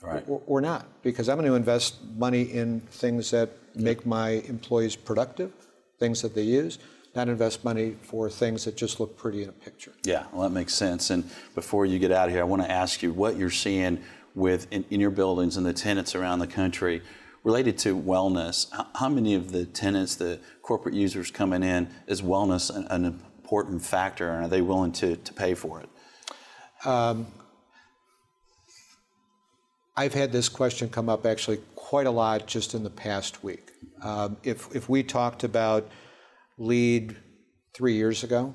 [0.00, 0.24] Right.
[0.26, 0.86] Or, or, not?
[1.02, 5.52] Because I'm going to invest money in things that make my employees productive,
[5.98, 6.78] things that they use
[7.18, 9.92] not invest money for things that just look pretty in a picture.
[10.04, 11.10] Yeah, well, that makes sense.
[11.10, 14.00] And before you get out of here, I want to ask you what you're seeing
[14.36, 17.02] with in, in your buildings and the tenants around the country
[17.42, 18.70] related to wellness.
[18.70, 23.04] How, how, many of the tenants, the corporate users coming in, is wellness an, an
[23.04, 25.88] important factor, and are they willing to, to pay for it?
[26.86, 27.26] Um,
[29.96, 33.72] I've had this question come up actually quite a lot just in the past week.
[34.04, 35.90] Um, if, if we talked about
[36.58, 37.16] LEED
[37.72, 38.54] three years ago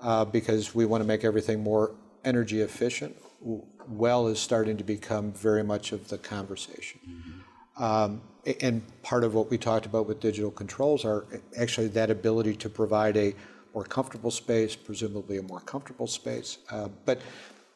[0.00, 3.16] uh, because we want to make everything more energy efficient.
[3.40, 7.00] Well is starting to become very much of the conversation.
[7.06, 7.82] Mm-hmm.
[7.82, 8.22] Um,
[8.60, 11.26] and part of what we talked about with digital controls are
[11.58, 13.34] actually that ability to provide a
[13.74, 16.58] more comfortable space, presumably a more comfortable space.
[16.70, 17.20] Uh, but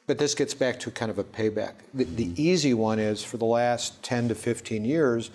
[0.07, 1.75] but this gets back to kind of a payback.
[1.93, 2.35] The, the, mm-hmm.
[2.41, 5.31] easy one is for the last 10 to 15 years,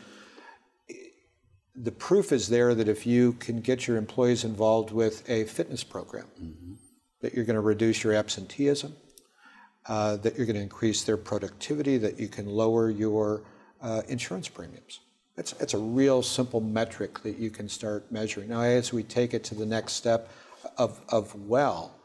[1.76, 5.84] the proof is there that if you can get your employees involved with a fitness
[5.84, 6.74] program, mm-hmm.
[7.22, 8.96] that you're going to reduce your absenteeism,
[9.88, 13.44] uh, that you're going to increase their productivity, that you can lower your
[13.82, 15.00] uh, insurance premiums.
[15.36, 18.50] It's, it's a real simple metric that you can start measuring.
[18.50, 20.30] Now, as we take it to the next step
[20.78, 21.96] of, of well,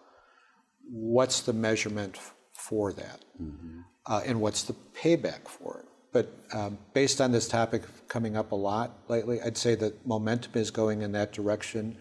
[0.91, 2.19] what's the measurement
[2.53, 3.25] for that?
[3.41, 3.81] Mm-hmm.
[4.07, 5.88] Uh, and what's the payback for it?
[6.13, 10.53] But um, based on this topic coming up a lot lately, I'd say that momentum
[10.55, 11.99] is going in that direction,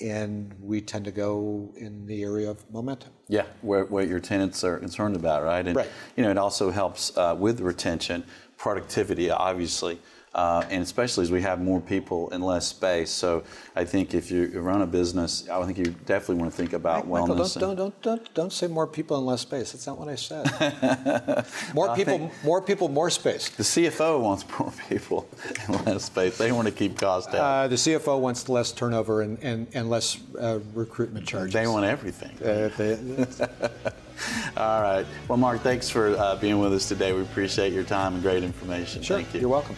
[0.00, 3.10] and we tend to go in the area of momentum.
[3.28, 5.66] Yeah, where, what your tenants are concerned about, right?
[5.66, 5.88] And, right.
[6.16, 8.24] You know, it also helps uh, with retention,
[8.56, 9.98] productivity, obviously.
[10.32, 13.10] Uh, and especially as we have more people in less space.
[13.10, 13.42] So
[13.74, 17.08] I think if you run a business, I think you definitely want to think about
[17.08, 17.58] Michael, wellness.
[17.58, 19.72] Don't, don't, don't, don't, say more people in less space.
[19.72, 21.46] That's not what I said.
[21.74, 23.48] more people, more people, more space.
[23.48, 25.28] The CFO wants more people
[25.66, 26.38] and less space.
[26.38, 27.40] They want to keep costs down.
[27.40, 31.54] Uh, the CFO wants less turnover and, and, and less uh, recruitment charges.
[31.54, 32.36] They want everything.
[32.40, 32.94] Uh, they,
[34.56, 35.06] All right.
[35.28, 37.12] Well, Mark, thanks for uh, being with us today.
[37.12, 39.02] We appreciate your time and great information.
[39.02, 39.16] Sure.
[39.18, 39.40] Thank you.
[39.40, 39.76] You're welcome.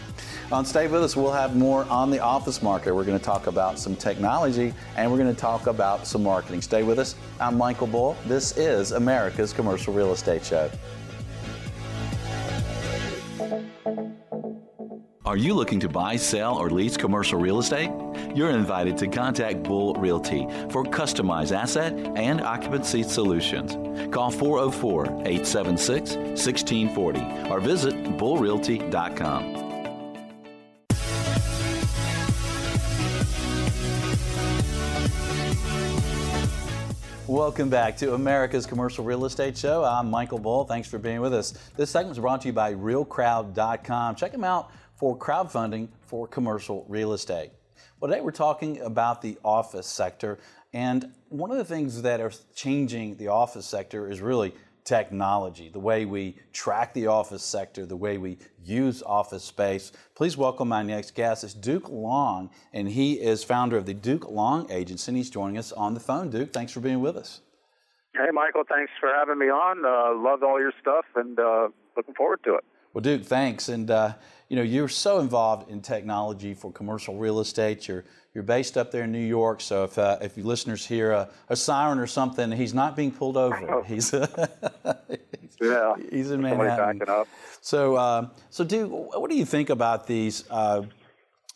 [0.51, 2.93] On Stay With Us, we'll have more on the office market.
[2.93, 6.61] We're going to talk about some technology and we're going to talk about some marketing.
[6.61, 7.15] Stay with us.
[7.39, 8.15] I'm Michael Bull.
[8.25, 10.69] This is America's Commercial Real Estate Show.
[15.25, 17.89] Are you looking to buy, sell, or lease commercial real estate?
[18.35, 23.77] You're invited to contact Bull Realty for customized asset and occupancy solutions.
[24.13, 29.71] Call 404 876 1640 or visit bullrealty.com.
[37.25, 39.85] Welcome back to America's Commercial Real Estate Show.
[39.85, 40.65] I'm Michael Bull.
[40.65, 41.53] Thanks for being with us.
[41.77, 44.15] This segment is brought to you by RealCrowd.com.
[44.15, 44.69] Check them out
[45.03, 47.51] for crowdfunding for commercial real estate.
[47.99, 50.39] Well, today we're talking about the office sector,
[50.71, 55.77] and one of the things that are changing the office sector is really technology, the
[55.77, 59.91] way we track the office sector, the way we use office space.
[60.15, 61.43] Please welcome my next guest.
[61.43, 65.57] It's Duke Long, and he is founder of the Duke Long Agency, and he's joining
[65.57, 66.29] us on the phone.
[66.29, 67.41] Duke, thanks for being with us.
[68.13, 69.83] Hey, Michael, thanks for having me on.
[69.83, 72.63] Uh, loved all your stuff and uh, looking forward to it.
[72.93, 73.69] Well, Duke, thanks.
[73.69, 74.13] And uh,
[74.53, 77.87] you know, you're so involved in technology for commercial real estate.
[77.87, 79.61] You're you're based up there in New York.
[79.61, 83.11] So if uh, if you listeners hear a, a, siren or something, he's not being
[83.11, 83.73] pulled over.
[83.73, 83.81] Oh.
[83.81, 86.99] He's, he's yeah, he's in Somebody Manhattan.
[86.99, 87.27] backing up.
[87.61, 90.43] So uh, so Duke, what do you think about these?
[90.51, 90.83] Uh,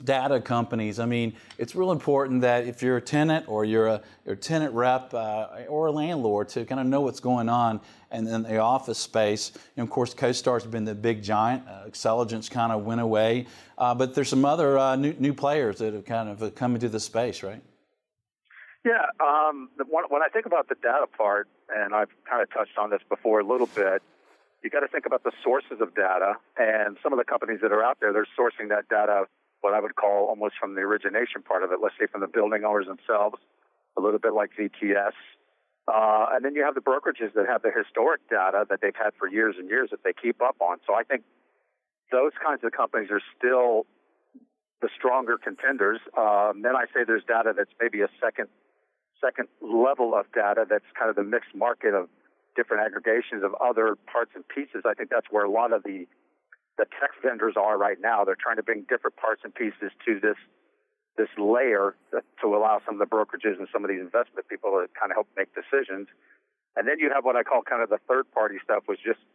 [0.04, 1.00] data companies.
[1.00, 4.38] I mean, it's real important that if you're a tenant or you're a, you're a
[4.38, 7.82] tenant rep uh, or a landlord to kind of know what's going on
[8.12, 9.52] and then the office space.
[9.76, 11.68] And of course, CoStar's been the big giant.
[11.68, 15.80] Uh, Xceligent's kind of went away, uh, but there's some other uh, new, new players
[15.80, 17.62] that have kind of come into the space, right?
[18.86, 19.06] Yeah.
[19.20, 22.92] Um, when, when I think about the data part, and I've kind of touched on
[22.92, 24.02] this before a little bit,
[24.64, 27.72] you got to think about the sources of data, and some of the companies that
[27.72, 29.26] are out there, they're sourcing that data
[29.68, 32.32] what I would call almost from the origination part of it, let's say from the
[32.32, 33.36] building owners themselves,
[33.98, 35.12] a little bit like VTS.
[35.92, 39.12] Uh, and then you have the brokerages that have the historic data that they've had
[39.20, 40.78] for years and years that they keep up on.
[40.88, 41.24] So I think
[42.16, 43.84] those kinds of companies are still
[44.80, 46.00] the stronger contenders.
[46.16, 48.48] Um, then I say there's data that's maybe a second
[49.20, 52.08] second level of data that's kind of the mixed market of
[52.56, 54.88] different aggregations of other parts and pieces.
[54.88, 56.08] I think that's where a lot of the
[56.78, 58.24] the tech vendors are right now.
[58.24, 60.38] They're trying to bring different parts and pieces to this
[61.18, 64.86] this layer to allow some of the brokerages and some of these investment people to
[64.94, 66.08] kind of help make decisions.
[66.76, 69.18] And then you have what I call kind of the third party stuff, which is
[69.18, 69.26] just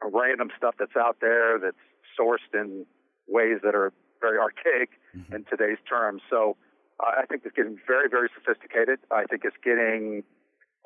[0.00, 1.84] random stuff that's out there that's
[2.18, 2.86] sourced in
[3.28, 5.34] ways that are very archaic mm-hmm.
[5.34, 6.22] in today's terms.
[6.30, 6.56] So
[7.04, 8.98] uh, I think it's getting very, very sophisticated.
[9.10, 10.24] I think it's getting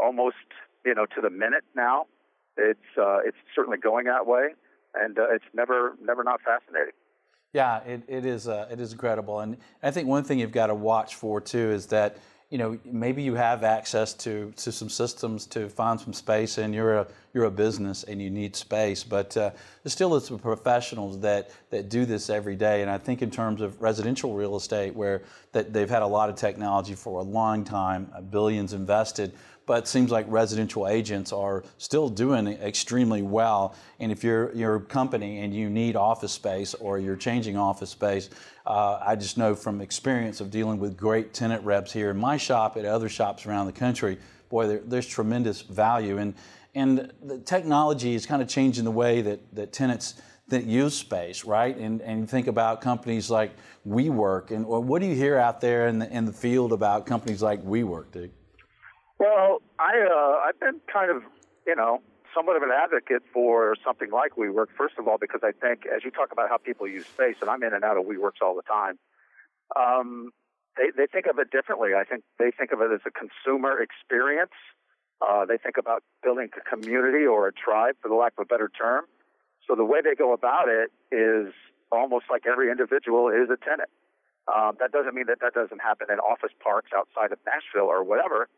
[0.02, 0.50] almost,
[0.84, 2.06] you know, to the minute now.
[2.56, 4.58] It's uh, it's certainly going that way
[4.94, 6.94] and uh, it's never never not fascinating.
[7.52, 10.66] Yeah, it, it is uh, it is incredible, and I think one thing you've got
[10.66, 12.18] to watch for too is that
[12.50, 16.74] you know maybe you have access to to some systems to find some space, and
[16.74, 19.50] you're a you're a business and you need space, but uh,
[19.82, 23.62] there's still some professionals that that do this every day, and I think in terms
[23.62, 25.22] of residential real estate, where
[25.52, 29.32] that they've had a lot of technology for a long time, uh, billions invested,
[29.68, 33.74] but it seems like residential agents are still doing extremely well.
[34.00, 38.30] And if you're your company and you need office space or you're changing office space,
[38.66, 42.38] uh, I just know from experience of dealing with great tenant reps here in my
[42.38, 44.16] shop at other shops around the country,
[44.48, 46.16] boy, there, there's tremendous value.
[46.16, 46.34] And
[46.74, 50.14] and the technology is kind of changing the way that, that tenants
[50.48, 51.76] that use space, right?
[51.76, 53.52] And and think about companies like
[53.86, 57.42] WeWork, and what do you hear out there in the in the field about companies
[57.42, 58.30] like WeWork, Duke?
[59.18, 61.22] Well, I uh, I've been kind of
[61.66, 62.00] you know
[62.34, 64.68] somewhat of an advocate for something like WeWork.
[64.76, 67.50] First of all, because I think as you talk about how people use space, and
[67.50, 68.98] I'm in and out of WeWorks all the time.
[69.76, 70.30] Um,
[70.76, 71.90] they they think of it differently.
[71.98, 74.54] I think they think of it as a consumer experience.
[75.20, 78.46] Uh, they think about building a community or a tribe, for the lack of a
[78.46, 79.04] better term.
[79.66, 81.52] So the way they go about it is
[81.90, 83.90] almost like every individual is a tenant.
[84.46, 88.02] Um, that doesn't mean that that doesn't happen in office parks outside of Nashville or
[88.04, 88.48] whatever,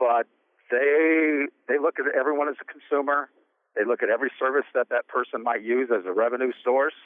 [0.00, 0.26] but
[0.70, 3.28] they they look at everyone as a consumer.
[3.76, 6.98] They look at every service that that person might use as a revenue source,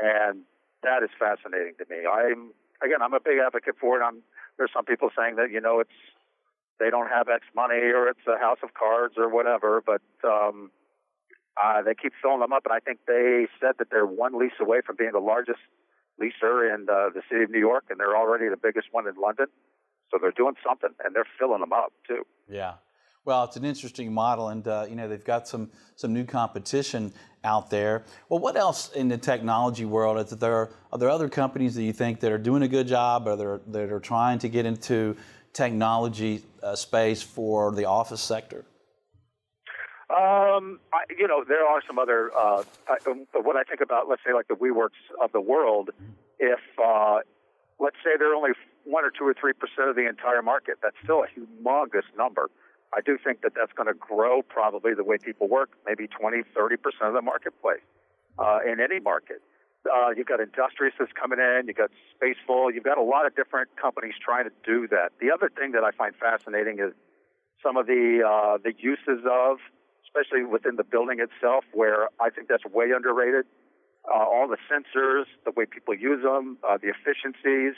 [0.00, 0.46] and
[0.82, 2.06] that is fascinating to me.
[2.06, 4.04] I'm again, I'm a big advocate for it.
[4.04, 4.22] I'm
[4.56, 5.98] there's some people saying that you know it's
[6.78, 10.70] they don't have X money or it's a house of cards or whatever, but um,
[11.62, 14.56] uh, they keep filling them up, and I think they said that they're one lease
[14.60, 15.60] away from being the largest
[16.20, 19.14] leaser in uh, the city of New York, and they're already the biggest one in
[19.16, 19.46] London.
[20.10, 22.24] So they're doing something, and they're filling them up too.
[22.48, 22.74] Yeah.
[23.24, 27.12] Well, it's an interesting model, and uh, you know they've got some some new competition
[27.44, 28.04] out there.
[28.28, 30.70] Well, what else in the technology world is there?
[30.92, 33.46] Are there other companies that you think that are doing a good job, or that
[33.46, 35.16] are, that are trying to get into
[35.52, 38.64] technology uh, space for the office sector?
[40.10, 42.32] Um, I, you know, there are some other.
[42.36, 42.96] Uh, I,
[43.38, 45.90] when I think about, let's say, like the WeWorks of the world,
[46.40, 47.18] if uh,
[47.78, 48.50] let's say they're only
[48.84, 52.50] one or two or three percent of the entire market, that's still a humongous number.
[52.92, 56.42] I do think that that's going to grow probably the way people work, maybe 20,
[56.54, 57.84] 30 percent of the marketplace
[58.38, 59.42] uh, in any market.
[59.86, 63.34] Uh, you've got Industrious that's coming in, you've got Spaceful, you've got a lot of
[63.34, 65.12] different companies trying to do that.
[65.20, 66.92] The other thing that I find fascinating is
[67.62, 69.58] some of the uh, the uses of
[70.10, 73.46] especially within the building itself, where I think that's way underrated.
[74.08, 77.74] Uh, all the sensors, the way people use them, uh, the efficiencies.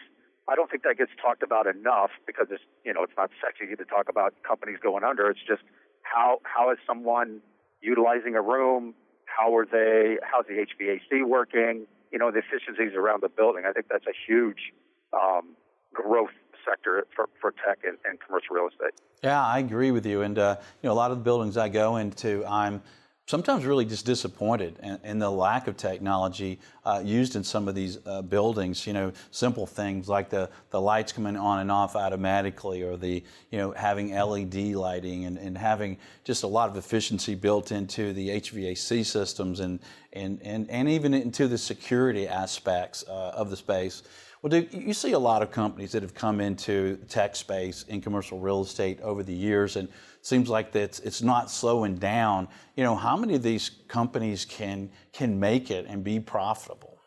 [0.48, 3.74] I don't think that gets talked about enough because it's you know it's not sexy
[3.76, 5.30] to talk about companies going under.
[5.30, 5.62] It's just
[6.02, 7.40] how how is someone
[7.80, 8.94] utilizing a room?
[9.26, 10.18] How are they?
[10.22, 11.86] How's the HVAC working?
[12.10, 13.64] You know the efficiencies around the building.
[13.68, 14.72] I think that's a huge
[15.12, 15.54] um,
[15.92, 16.34] growth
[16.68, 18.94] sector for, for tech and, and, commercial real estate.
[19.22, 20.22] Yeah, I agree with you.
[20.22, 22.82] And uh, you know, a lot of the buildings I go into, I'm
[23.26, 27.74] sometimes really just disappointed in, in the lack of technology uh, used in some of
[27.74, 28.86] these uh, buildings.
[28.86, 33.22] You know, simple things like the, the lights coming on and off automatically, or the
[33.50, 38.12] you know having LED lighting and, and having just a lot of efficiency built into
[38.12, 39.80] the HVAC systems and
[40.12, 44.02] and and, and even into the security aspects uh, of the space.
[44.42, 48.00] Well, Duke, you see a lot of companies that have come into tech space in
[48.00, 49.88] commercial real estate over the years, and
[50.22, 52.48] seems like that it's not slowing down.
[52.76, 56.98] You know, how many of these companies can can make it and be profitable?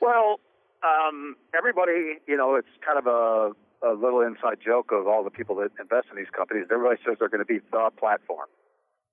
[0.00, 0.40] Well,
[0.82, 3.52] um, everybody, you know, it's kind of a,
[3.86, 6.66] a little inside joke of all the people that invest in these companies.
[6.72, 8.48] Everybody says they're going to be the platform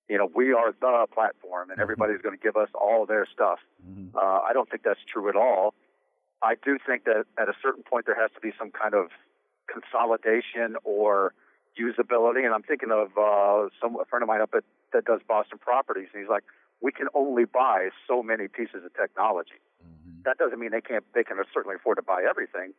[0.10, 1.82] you know, we are the platform and mm-hmm.
[1.82, 3.60] everybody's going to give us all their stuff.
[3.88, 4.18] Mm-hmm.
[4.18, 5.76] Uh, I don't think that's true at all.
[6.42, 9.08] I do think that at a certain point there has to be some kind of
[9.72, 11.34] consolidation or
[11.78, 12.46] usability.
[12.46, 14.64] And I'm thinking of uh, some a friend of mine up at
[14.94, 16.44] that does Boston properties, and he's like,
[16.82, 19.60] we can only buy so many pieces of technology.
[19.84, 20.22] Mm-hmm.
[20.26, 21.06] That doesn't mean they can't.
[21.14, 22.74] They can certainly afford to buy everything,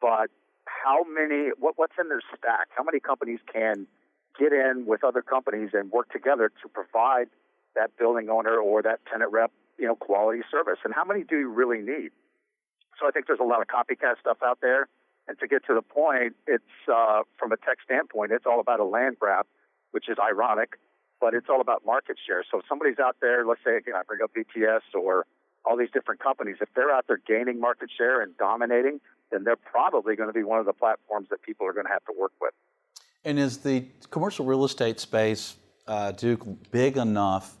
[0.00, 0.28] but
[0.66, 1.50] how many?
[1.58, 2.68] What, what's in their stack?
[2.76, 3.86] How many companies can
[4.38, 7.28] get in with other companies and work together to provide
[7.74, 10.78] that building owner or that tenant rep, you know, quality service?
[10.84, 12.10] And how many do you really need?
[13.00, 14.88] So I think there's a lot of copycat stuff out there.
[15.28, 18.80] And to get to the point, it's uh, from a tech standpoint, it's all about
[18.80, 19.46] a land grab,
[19.90, 20.78] which is ironic,
[21.20, 22.44] but it's all about market share.
[22.50, 25.26] So if somebody's out there, let's say again, I bring up VTS or
[25.64, 29.00] all these different companies, if they're out there gaining market share and dominating,
[29.32, 31.92] then they're probably going to be one of the platforms that people are going to
[31.92, 32.52] have to work with.
[33.24, 35.56] And is the commercial real estate space,
[35.88, 37.56] uh, Duke, big enough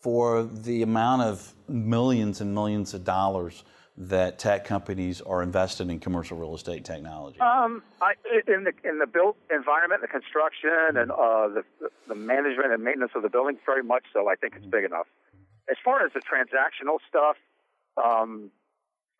[0.00, 3.64] for the amount of millions and millions of dollars
[4.00, 7.38] that tech companies are invested in commercial real estate technology?
[7.38, 8.14] Um, I,
[8.48, 11.64] in the in the built environment, the construction, and uh, the
[12.08, 14.28] the management and maintenance of the building, very much so.
[14.28, 15.06] I think it's big enough.
[15.70, 17.36] As far as the transactional stuff,
[18.02, 18.50] um,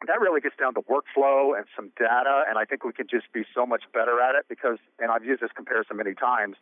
[0.06, 3.30] that really gets down to workflow and some data, and I think we can just
[3.34, 6.56] be so much better at it because, and I've used this comparison many times.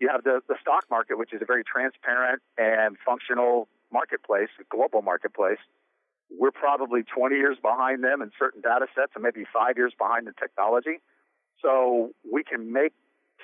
[0.00, 5.02] You have the the stock market, which is a very transparent and functional marketplace, global
[5.02, 5.60] marketplace
[6.30, 10.26] we're probably 20 years behind them in certain data sets and maybe five years behind
[10.26, 11.00] the technology.
[11.62, 12.92] So we can make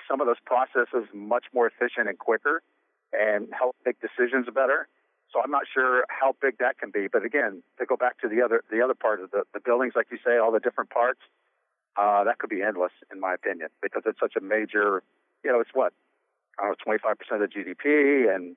[0.07, 2.61] some of those processes much more efficient and quicker
[3.11, 4.87] and help make decisions better.
[5.33, 7.07] So I'm not sure how big that can be.
[7.07, 9.93] But again, to go back to the other the other part of the, the buildings,
[9.95, 11.19] like you say, all the different parts,
[11.97, 15.03] uh, that could be endless in my opinion, because it's such a major
[15.45, 15.93] you know, it's what?
[16.59, 18.55] I don't know, 25% of GDP and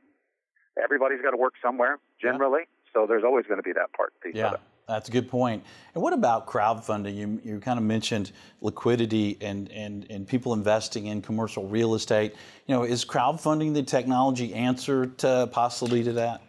[0.82, 2.62] everybody's got to work somewhere generally.
[2.62, 2.77] Yeah.
[2.98, 4.12] So there's always going to be that part.
[4.34, 4.56] yeah.
[4.88, 5.62] That's a good point.
[5.94, 7.14] And what about crowdfunding?
[7.14, 12.34] You, you kind of mentioned liquidity and, and, and people investing in commercial real estate.
[12.66, 16.40] You know, is crowdfunding the technology answer to possibly to that?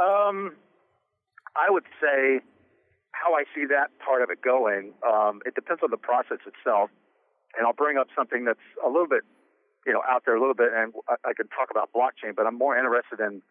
[0.00, 0.54] Um,
[1.56, 2.40] I would say
[3.10, 4.92] how I see that part of it going.
[5.06, 6.88] Um, it depends on the process itself,
[7.58, 9.24] and I'll bring up something that's a little bit,
[9.84, 12.46] you know, out there a little bit, and I, I could talk about blockchain, but
[12.46, 13.42] I'm more interested in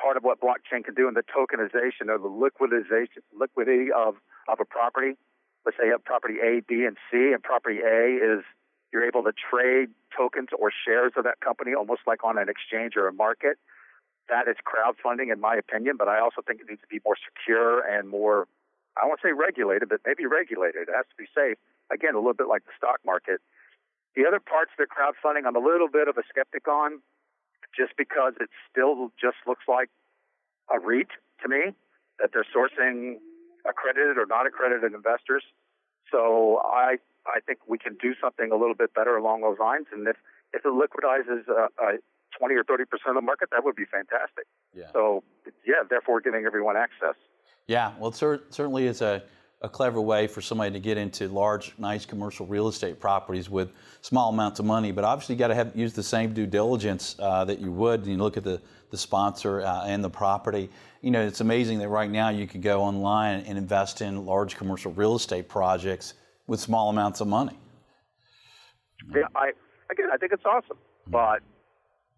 [0.00, 4.16] part of what blockchain can do in the tokenization or the liquidization, liquidity of
[4.48, 5.14] of a property.
[5.64, 8.42] Let's say you have property A, B, and C, and property A is
[8.92, 12.94] you're able to trade tokens or shares of that company almost like on an exchange
[12.96, 13.56] or a market.
[14.28, 17.16] That is crowdfunding, in my opinion, but I also think it needs to be more
[17.16, 18.46] secure and more,
[19.00, 20.88] I won't say regulated, but maybe regulated.
[20.88, 21.58] It has to be safe.
[21.90, 23.40] Again, a little bit like the stock market.
[24.14, 27.00] The other parts of the crowdfunding, I'm a little bit of a skeptic on,
[27.76, 29.90] just because it still just looks like
[30.72, 31.08] a REIT
[31.42, 31.74] to me,
[32.20, 33.16] that they're sourcing
[33.68, 35.42] accredited or not accredited investors.
[36.10, 36.96] So I
[37.26, 39.86] I think we can do something a little bit better along those lines.
[39.92, 40.16] And if
[40.52, 41.96] if it liquidizes uh, uh,
[42.38, 44.44] 20 or 30 percent of the market, that would be fantastic.
[44.74, 44.86] Yeah.
[44.92, 45.22] So
[45.66, 47.16] yeah, therefore giving everyone access.
[47.66, 49.22] Yeah, well, it cer- certainly is a,
[49.62, 53.72] a clever way for somebody to get into large, nice commercial real estate properties with
[54.00, 54.90] small amounts of money.
[54.90, 58.00] But obviously, you got to have use the same due diligence uh, that you would.
[58.00, 58.60] And you look at the
[58.92, 60.68] the sponsor uh, and the property.
[61.00, 64.56] You know, it's amazing that right now you can go online and invest in large
[64.56, 66.14] commercial real estate projects
[66.46, 67.58] with small amounts of money.
[69.12, 69.52] Yeah, I
[69.90, 71.40] again, I think it's awesome, but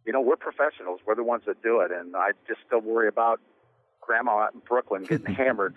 [0.05, 1.01] you know, we're professionals.
[1.07, 3.41] We're the ones that do it, and I just still worry about
[4.01, 5.77] grandma out in Brooklyn getting hammered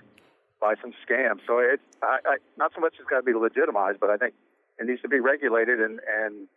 [0.59, 1.39] by some scam.
[1.45, 4.33] So it's I, I, not so much it's got to be legitimized, but I think
[4.79, 6.47] it needs to be regulated and and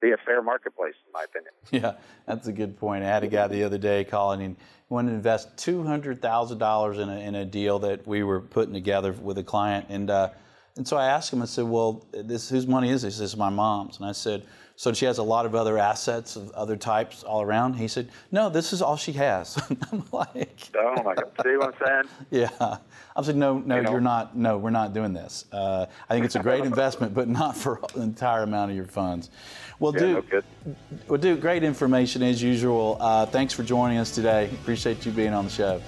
[0.00, 1.52] be a fair marketplace, in my opinion.
[1.70, 1.94] Yeah,
[2.26, 3.04] that's a good point.
[3.04, 6.20] I had a guy the other day calling and he wanted to invest two hundred
[6.20, 9.86] thousand dollars in a in a deal that we were putting together with a client,
[9.88, 10.30] and uh,
[10.76, 11.42] and so I asked him.
[11.42, 14.44] I said, "Well, this whose money is this?" He says, "My mom's." And I said,
[14.82, 18.08] "So she has a lot of other assets of other types all around?" He said,
[18.32, 19.56] "No, this is all she has."
[19.92, 22.04] I'm like, "Oh my God!" See what I'm saying?
[22.32, 22.78] Yeah.
[23.14, 24.36] I said, "No, no, you are not.
[24.36, 25.44] No, we're not doing this.
[25.52, 28.86] Uh, I think it's a great investment, but not for the entire amount of your
[28.86, 29.30] funds."
[29.78, 30.76] Well, yeah, Duke, no
[31.06, 32.96] well, Duke, great information as usual.
[33.00, 34.50] Uh, thanks for joining us today.
[34.62, 35.80] Appreciate you being on the show.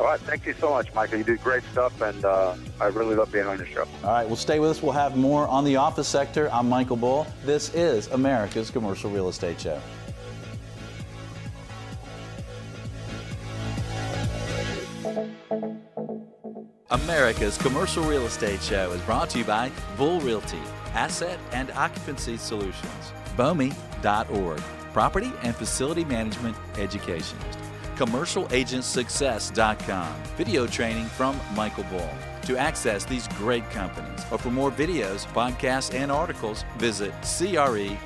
[0.00, 1.18] All right, thank you so much, Michael.
[1.18, 3.86] You do great stuff, and uh, I really love being on your show.
[4.02, 4.82] All right, well, stay with us.
[4.82, 6.48] We'll have more on the office sector.
[6.50, 7.26] I'm Michael Bull.
[7.44, 9.78] This is America's Commercial Real Estate Show.
[16.90, 20.62] America's Commercial Real Estate Show is brought to you by Bull Realty
[20.94, 24.60] Asset and Occupancy Solutions, BOMI.org,
[24.94, 27.38] Property and Facility Management Education,
[28.00, 32.10] CommercialAgentSuccess.com, video training from Michael Bull.
[32.44, 38.00] To access these great companies or for more videos, podcasts, and articles, visit CREShow.com.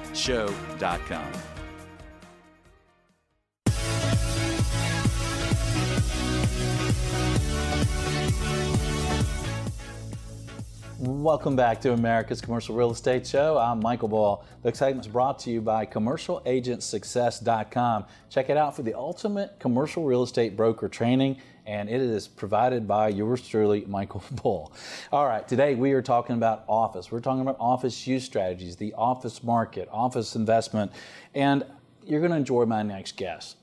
[11.07, 13.59] Welcome back to America's Commercial Real Estate Show.
[13.59, 14.43] I'm Michael Bull.
[14.63, 18.07] The excitement is brought to you by CommercialAgentSuccess.com.
[18.31, 21.37] Check it out for the ultimate commercial real estate broker training,
[21.67, 24.73] and it is provided by yours truly, Michael Bull.
[25.13, 27.13] All right, today we are talking about office.
[27.13, 30.91] We're talking about office use strategies, the office market, office investment,
[31.35, 31.67] and
[32.03, 33.59] you're going to enjoy my next guest.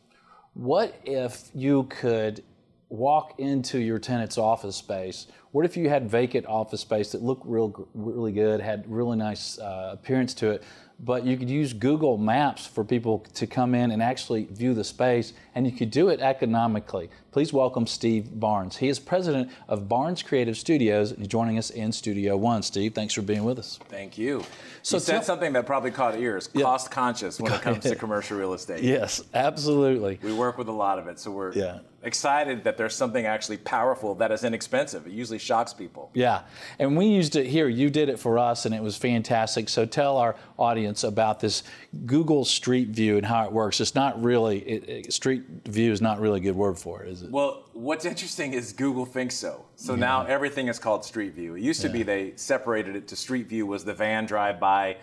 [0.54, 2.44] What if you could
[2.92, 7.46] walk into your tenant's office space what if you had vacant office space that looked
[7.46, 10.64] real, really good, had really nice uh, appearance to it,
[11.04, 14.84] but you could use Google Maps for people to come in and actually view the
[14.84, 17.10] space, and you could do it economically.
[17.32, 18.78] Please welcome Steve Barnes.
[18.78, 22.62] He is president of Barnes Creative Studios, and he's joining us in Studio One.
[22.62, 23.80] Steve, thanks for being with us.
[23.90, 24.46] Thank you.
[24.84, 26.64] So you said something that probably caught ears: yeah.
[26.64, 28.84] cost conscious when it comes to commercial real estate.
[28.84, 30.20] Yes, absolutely.
[30.22, 31.80] We work with a lot of it, so we're yeah.
[32.04, 35.06] Excited that there's something actually powerful that is inexpensive.
[35.06, 36.10] It usually shocks people.
[36.14, 36.42] Yeah,
[36.80, 37.68] and we used it here.
[37.68, 39.70] You did it for us, and it was fantastic.
[39.70, 41.64] So tell our audience about this
[42.06, 43.80] Google Street View and how it works.
[43.80, 47.10] It's not really it, it, Street View is not really a good word for it,
[47.10, 47.32] is it?
[47.32, 49.66] Well, what's interesting is Google thinks so.
[49.76, 50.00] So yeah.
[50.00, 51.56] now everything is called Street View.
[51.56, 51.94] It used to yeah.
[51.94, 54.98] be they separated it to Street View was the van drive by,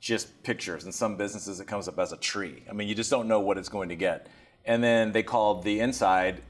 [0.00, 0.84] just pictures.
[0.84, 2.64] In some businesses, it comes up as a tree.
[2.68, 4.26] I mean, you just don't know what it's going to get.
[4.64, 6.42] And then they called the inside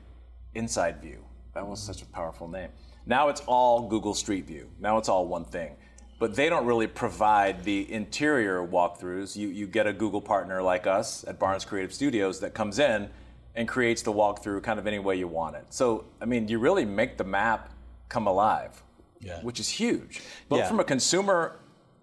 [0.55, 1.25] Inside View.
[1.55, 2.71] That was such a powerful name.
[3.07, 4.71] Now it's all Google Street View.
[4.79, 5.77] Now it's all one thing.
[6.19, 9.35] But they don't really provide the interior walkthroughs.
[9.35, 13.11] You, you get a Google partner like us at Barnes Creative Studios that comes in
[13.55, 15.67] and creates the walkthrough kind of any way you want it.
[15.71, 17.71] So, I mean, you really make the map
[18.09, 18.83] come alive,
[19.21, 19.41] yeah.
[19.43, 20.69] which is huge, both yeah.
[20.69, 21.59] from a consumer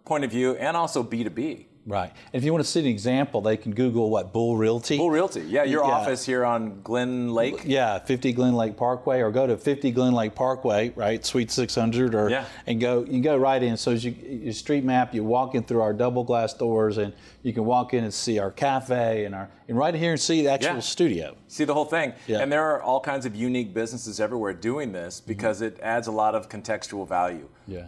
[0.05, 1.65] point of view and also B2B.
[1.85, 2.11] Right.
[2.33, 4.97] And if you want to see an example, they can Google what Bull Realty.
[4.97, 5.89] Bull Realty, yeah, your Yeah.
[5.91, 7.61] office here on Glen Lake.
[7.65, 12.13] Yeah, 50 Glen Lake Parkway, or go to 50 Glen Lake Parkway, right, Suite 600,
[12.13, 12.45] or Yeah.
[12.67, 13.75] and go you can go right in.
[13.75, 17.11] So as you, you street map, you walk in through our double glass doors, and
[17.41, 20.43] you can walk in and see our cafe and our and right here and see
[20.43, 20.79] the actual Yeah.
[20.81, 21.35] studio.
[21.47, 22.13] See the whole thing.
[22.27, 22.35] Yeah.
[22.35, 22.43] Mm-hmm.
[22.43, 26.11] And there are all kinds of unique businesses everywhere doing this because it adds a
[26.11, 27.47] lot of contextual value.
[27.67, 27.85] Yeah.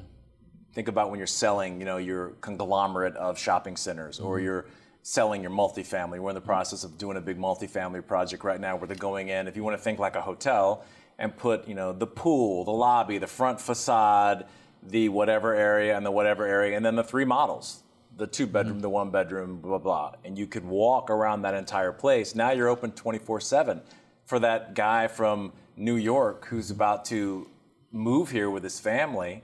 [0.74, 4.46] Think about when you're selling, you know, your conglomerate of shopping centers or Mm-hmm.
[4.46, 4.66] you're
[5.04, 6.20] selling your multifamily.
[6.20, 9.30] We're in the process of doing a big multifamily project right now where they're going
[9.30, 9.48] in.
[9.48, 10.86] If you want to think like a hotel
[11.18, 14.46] and put, you know, the pool, the lobby, the front facade,
[14.84, 17.82] the whatever area and the whatever area, and then the three models.
[18.18, 18.82] The two bedroom, Mm-hmm.
[18.82, 20.14] the one bedroom, blah, blah.
[20.24, 22.36] And you could walk around that entire place.
[22.36, 23.82] Now you're open 24 7
[24.26, 27.50] for that guy from New York who's about to
[27.92, 29.44] move here with his family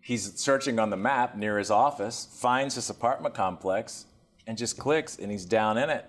[0.00, 4.06] he's searching on the map near his office, finds this apartment complex,
[4.46, 6.06] and just clicks, and he's down in it,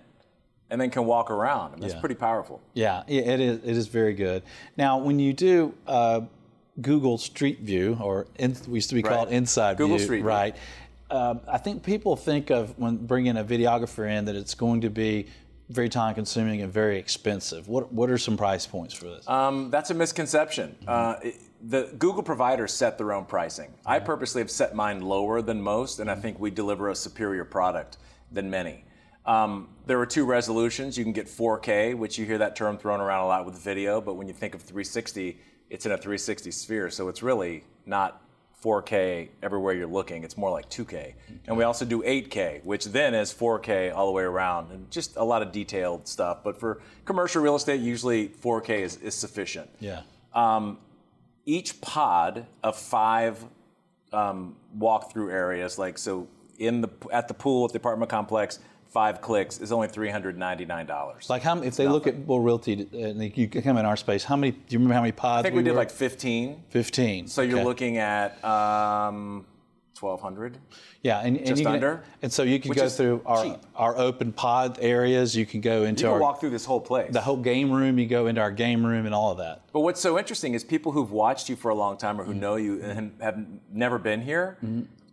[0.70, 1.82] and then can walk around.
[1.82, 2.00] That's Yeah.
[2.00, 2.62] pretty powerful.
[2.74, 3.58] Yeah, it is.
[3.64, 4.44] It is very good.
[4.78, 6.22] Now, when you do uh,
[6.82, 10.28] Google Street View, or in, we used to be called Inside Google View, Street View.
[10.28, 10.56] right?
[11.12, 14.90] Um, I think people think of when bringing a videographer in that it's going to
[14.92, 15.26] be
[15.70, 17.68] very time consuming and very expensive.
[17.68, 19.28] What What are some price points for this?
[19.28, 20.76] Um, that's a misconception.
[20.88, 23.74] Uh, it- the Google providers set their own pricing.
[23.86, 24.06] I mm-hmm.
[24.06, 26.22] purposely have set mine lower than most, and I mm-hmm.
[26.22, 27.98] think we deliver a superior product
[28.32, 28.86] than many.
[29.26, 30.98] Um, there are two resolutions.
[30.98, 34.02] You can get 4K, which you hear that term thrown around a lot with video,
[34.02, 35.38] but when you think of 360,
[35.70, 38.24] it's in a 360 sphere, so it's really not
[38.64, 40.24] 4K everywhere you're looking.
[40.24, 41.14] It's more like 2K.
[41.48, 45.16] And we also do 8K, which then is 4K all the way around, and just
[45.16, 46.44] a lot of detailed stuff.
[46.44, 50.02] But for commercial real estate, usually 4K is, is sufficient yeah.
[50.34, 50.78] Um,
[51.46, 53.44] each pod of five
[54.12, 56.28] um, walk-through areas, like so
[56.58, 60.38] in the at the pool at the apartment complex, five clicks is only three hundred
[60.38, 61.30] ninety-nine dollars.
[61.30, 64.24] Like how if they look at Bull Realty and they, you come in our space,
[64.24, 64.52] how many?
[64.52, 65.40] Do you remember how many pods?
[65.40, 65.78] I think we did were?
[65.78, 66.64] like fifteen.
[66.70, 67.28] fifteen.
[67.28, 69.46] So you're looking at um,
[69.96, 70.58] twelve hundred.
[71.02, 73.58] Yeah, and, and Just you can, under, and so you can go through our cheap.
[73.76, 75.36] our open pod areas.
[75.36, 77.12] You can go into You can our walk through this whole place.
[77.12, 78.00] the whole game room.
[78.00, 79.64] You go into our game room and all of that.
[79.74, 82.34] But what's so interesting is people who've watched you for a long time or Mm-hmm.
[82.34, 83.38] who know you and have
[83.72, 84.58] never been here,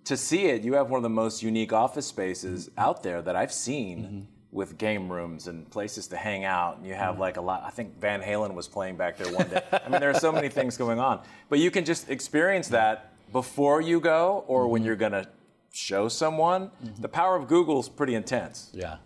[0.04, 2.80] to see it, you have one of the most unique office spaces Mm-hmm.
[2.80, 6.76] out there that I've seen with game rooms and places to hang out.
[6.78, 7.02] And you Mm-hmm.
[7.02, 9.62] have like a lot, I think Van Halen was playing back there one day.
[9.72, 11.20] I mean, there are so many things going on.
[11.48, 14.86] But you can just experience that before you go or when Mm-hmm.
[14.86, 15.28] you're going to
[15.72, 16.70] show someone.
[17.00, 18.70] The power of Google is pretty intense.
[18.72, 18.96] Yeah,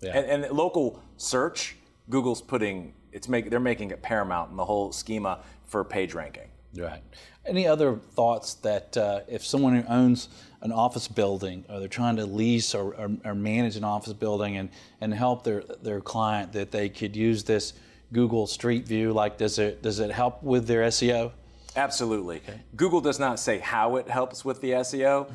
[0.00, 0.16] yeah.
[0.16, 1.76] And, and local search,
[2.08, 6.48] Google's putting it's make they're making it paramount in the whole schema for page ranking.
[6.76, 7.02] Right.
[7.46, 10.28] Any other thoughts that uh, if someone who owns
[10.62, 14.56] an office building or they're trying to lease or, or, or manage an office building
[14.56, 14.70] and,
[15.00, 17.74] and help their, their client that they could use this
[18.12, 19.12] Google Street View?
[19.12, 21.32] Like, does it does it help with their SEO?
[21.76, 22.40] Absolutely.
[22.76, 25.30] Google does not say how it helps with the SEO.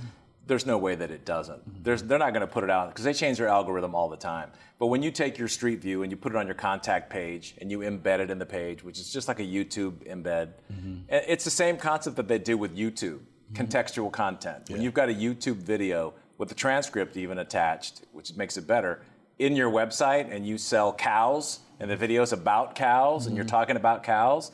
[0.47, 1.59] There's no way that it doesn't.
[1.59, 1.83] Mm-hmm.
[1.83, 4.17] There's, they're not going to put it out because they change their algorithm all the
[4.17, 4.49] time.
[4.79, 7.53] But when you take your Street View and you put it on your contact page
[7.59, 10.95] and you embed it in the page, which is just like a YouTube embed, mm-hmm.
[11.11, 13.61] i- it's the same concept that they do with YouTube, mm-hmm.
[13.61, 14.69] contextual content.
[14.69, 19.01] When you've got a YouTube video with the transcript even attached, which makes it better,
[19.37, 23.75] in your website and you sell cows and the video's about cows and you're talking
[23.75, 24.51] about cows,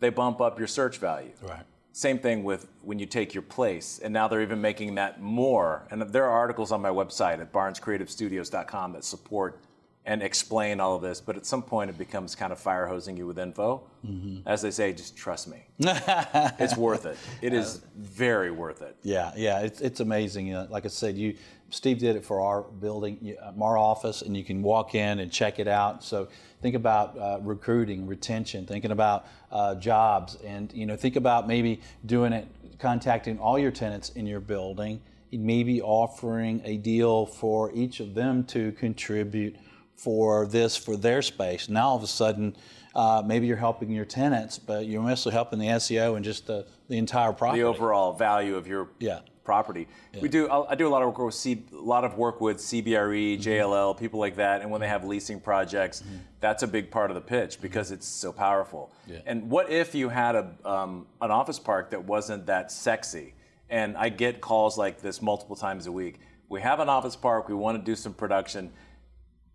[0.00, 1.30] they bump up your search value.
[1.42, 1.62] Right.
[1.92, 5.86] Same thing with when you take your place, and now they're even making that more.
[5.90, 9.60] And there are articles on my website at barnescreativestudios.com that support
[10.06, 11.20] and explain all of this.
[11.20, 13.82] But at some point, it becomes kind of fire hosing you with info.
[14.06, 14.48] Mm-hmm.
[14.48, 15.66] As they say, just trust me.
[15.78, 17.18] it's worth it.
[17.42, 18.96] It is very worth it.
[19.02, 20.52] Yeah, yeah, it's, it's amazing.
[20.70, 21.36] Like I said, you
[21.70, 25.30] Steve did it for our building, um, our office, and you can walk in and
[25.30, 26.02] check it out.
[26.02, 26.28] So
[26.60, 31.80] think about uh, recruiting, retention, thinking about uh, jobs, and you know think about maybe
[32.06, 32.48] doing it,
[32.78, 35.00] contacting all your tenants in your building,
[35.32, 39.56] maybe offering a deal for each of them to contribute
[39.94, 41.68] for this for their space.
[41.68, 42.56] Now all of a sudden.
[42.92, 46.66] Uh, maybe you're helping your tenants, but you're mostly helping the SEO and just the,
[46.88, 47.62] the entire property.
[47.62, 49.20] The overall value of your Yeah.
[49.44, 49.88] Property.
[50.20, 50.48] We do.
[50.48, 53.38] I'll- I do a lot of work with C, a lot of work with CBRE,
[53.38, 53.42] mm-hmm.
[53.42, 54.60] JLL, people like that.
[54.62, 56.16] And when they have leasing projects, mm-hmm.
[56.40, 57.62] that's a big part of the pitch mm-hmm.
[57.62, 58.92] because it's so powerful.
[59.26, 63.34] And what if you had a um, an office park that wasn't that sexy?
[63.68, 66.20] And I get calls like this multiple times a week.
[66.48, 67.48] We have an office park.
[67.48, 68.72] We want to do some production,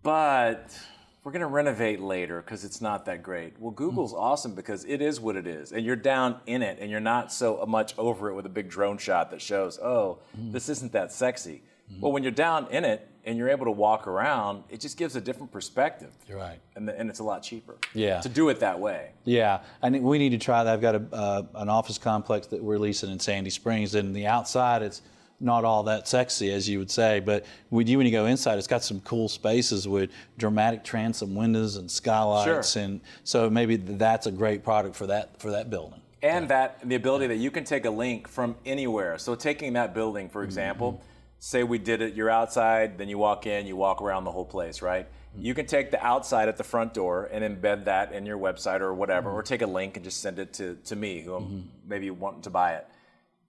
[0.04, 0.78] but
[1.26, 3.60] we're going to renovate later because it's not that great.
[3.60, 3.78] Well, hmm.
[3.78, 7.00] Google's awesome because it is what it is, and you're down in it, and you're
[7.00, 10.52] not so uh, much over it with a big drone shot that shows, oh, hmm.
[10.52, 11.64] this isn't that sexy.
[11.90, 12.02] Hmm.
[12.02, 15.16] Well, when you're down in it and you're able to walk around, it just gives
[15.16, 16.12] a different perspective.
[16.28, 16.60] You're right.
[16.76, 17.76] And, the, and it's a lot cheaper.
[17.96, 18.22] Yeah.
[18.22, 19.10] To do it that way.
[19.24, 20.72] Yeah, I think we need to try that.
[20.72, 24.28] I've got a, uh, an office complex that we're leasing in Sandy Springs, and the
[24.28, 25.02] outside it's
[25.40, 27.20] not all that sexy, as you would say.
[27.20, 31.36] But when you when you go inside, it's got some cool spaces with dramatic transom
[31.36, 32.84] windows and skylights, Sure.
[32.84, 36.02] and so maybe that's a great product for that for that building.
[36.24, 39.18] and that the ability that you can take a link from anywhere.
[39.18, 41.04] So taking that building, for example, Mm-hmm.
[41.40, 44.46] say we did it, you're outside, then you walk in, you walk around the whole
[44.46, 45.06] place, right?
[45.06, 45.46] Mm-hmm.
[45.46, 48.80] You can take the outside at the front door and embed that in your website
[48.82, 49.38] or whatever, Mm-hmm.
[49.40, 52.42] or take a link and just send it to, to me, who I'm maybe wanting
[52.44, 52.88] to buy it.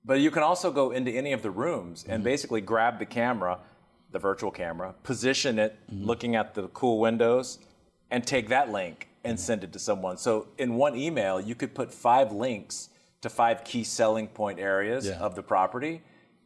[0.07, 2.24] But you can also go into any of the rooms and mm-hmm.
[2.24, 3.59] basically grab the camera,
[4.12, 6.07] the virtual camera, position it mm-hmm.
[6.07, 7.59] looking at the cool windows,
[8.11, 9.44] and take that link and mm-hmm.
[9.44, 10.16] send it to someone.
[10.16, 12.88] So in one email, you could put five links
[13.22, 15.14] to five key selling point areas Yeah.
[15.14, 16.02] of the property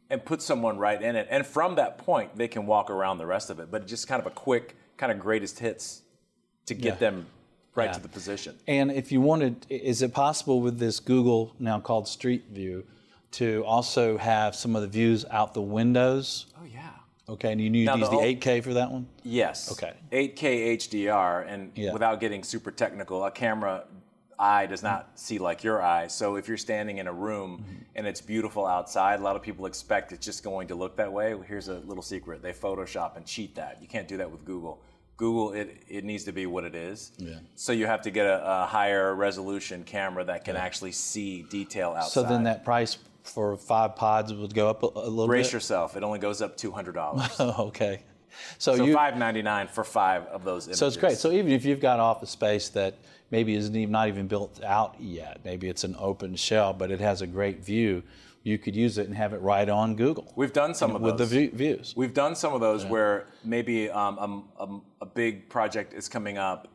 [0.09, 1.27] and put someone right in it.
[1.29, 3.69] And from that point, they can walk around the rest of it.
[3.69, 6.01] But just kind of a quick, kind of greatest hits
[6.65, 6.95] to get Yeah.
[6.95, 7.27] them
[7.75, 7.93] right Yeah.
[7.93, 8.57] to the position.
[8.67, 12.85] And if you wanted, is it possible with this Google now called Street View
[13.31, 16.47] to also have some of the views out the windows?
[16.59, 16.89] Oh, yeah.
[17.29, 19.07] Okay, and you need to use the the whole- 8K for that one?
[19.23, 19.71] Yes.
[19.71, 19.93] Okay.
[20.11, 21.93] 8K HDR, and Yeah.
[21.93, 23.85] without getting super technical, a camera
[24.37, 26.07] eye does not see like your eye.
[26.07, 27.75] So if you're standing in a room Mm-hmm.
[27.95, 31.13] and it's beautiful outside, a lot of people expect it's just going to look that
[31.13, 31.35] way.
[31.35, 33.77] Well, here's a little secret: they Photoshop and cheat that.
[33.81, 34.81] You can't do that with Google.
[35.17, 37.11] Google, it, it needs to be what it is.
[37.19, 37.35] Yeah.
[37.53, 41.91] So you have to get a, a higher resolution camera that can actually see detail
[41.91, 42.09] outside.
[42.09, 45.53] So then that price for five pods would go up a, a little brace bit?
[45.53, 45.95] yourself.
[45.95, 47.29] It only goes up two hundred dollars.
[47.39, 48.03] Oh, okay.
[48.57, 50.79] So, so you, five ninety nine for five of those images.
[50.79, 51.17] so it's great.
[51.17, 52.95] So even if you've got office space that
[53.29, 56.99] maybe isn't even not even built out yet, maybe it's an open shell, but it
[56.99, 58.03] has a great view,
[58.43, 60.31] you could use it and have it right on Google.
[60.35, 61.19] We've done some of those.
[61.19, 61.93] with the views.
[61.95, 66.37] We've done some of those where maybe um, um, um, a big project is coming
[66.37, 66.67] up.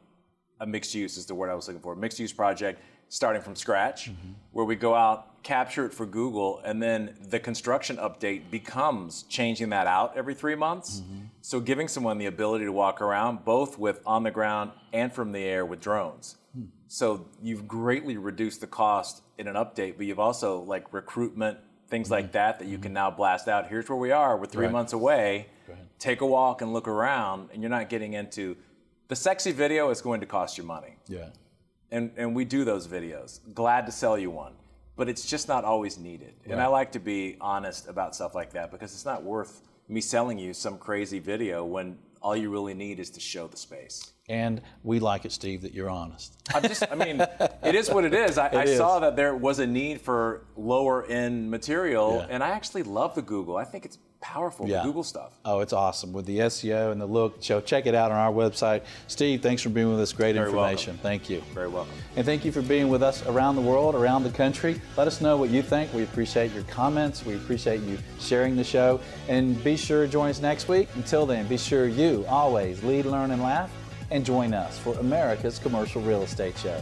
[0.61, 1.94] A mixed use is the word I was looking for.
[1.94, 4.32] Mixed use project starting from scratch, Mm-hmm.
[4.52, 9.68] where we go out, capture it for Google, and then the construction update becomes changing
[9.70, 11.00] that out every three months.
[11.00, 11.20] Mm-hmm.
[11.40, 15.30] So giving someone the ability to walk around both with on the ground and from
[15.32, 16.36] the air with drones.
[16.52, 16.64] Hmm.
[16.88, 22.11] So you've greatly reduced the cost in an update, but you've also like recruitment, things
[22.11, 23.68] like that, that you can now blast out.
[23.68, 24.36] Here's where we are.
[24.36, 24.74] We're three Mm-hmm.
[24.74, 24.78] Right.
[24.80, 25.46] months away.
[26.00, 28.57] Take a walk and look around, and you're not getting into
[29.09, 30.96] the sexy video is going to cost you money.
[31.09, 31.28] Yeah.
[31.91, 33.41] And, and we do those videos.
[33.55, 34.53] Glad to sell you one.
[34.97, 36.34] But it's just not always needed.
[36.47, 40.01] And I like to be honest about stuff like that because it's not worth me
[40.01, 44.12] selling you some crazy video when all you really need is to show the space.
[44.28, 46.37] And we like it, Steve, that you're honest.
[46.53, 47.20] I'm just, I mean,
[47.62, 48.39] it is what it is.
[48.39, 48.78] I, I is.
[48.78, 52.34] saw that there was a need for lower end material, Yeah.
[52.34, 53.57] and I actually love the Google.
[53.57, 54.83] I think it's powerful, Yeah.
[54.83, 55.33] Google stuff.
[55.45, 57.37] Oh, it's awesome with the SEO and the look.
[57.41, 58.83] So check it out on our website.
[59.07, 60.12] Steve, thanks for being with us.
[60.12, 60.59] Great Very welcome.
[60.71, 60.99] information.
[61.03, 61.43] Thank you.
[61.55, 61.93] Very welcome.
[62.17, 64.81] And thank you for being with us around the world, around the country.
[64.97, 65.93] Let us know what you think.
[65.95, 67.25] We appreciate your comments.
[67.25, 69.01] We appreciate you sharing the show.
[69.29, 70.89] And be sure to join us next week.
[70.97, 73.71] Until then, be sure you always lead, learn, and laugh.
[74.11, 76.81] And join us for America's Commercial Real Estate Show.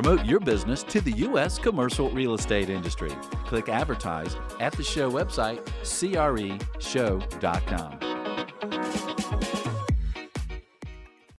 [0.00, 1.58] Promote your business to the U.S.
[1.58, 3.10] commercial real estate industry.
[3.46, 6.78] Click advertise at the show website, creshow.com.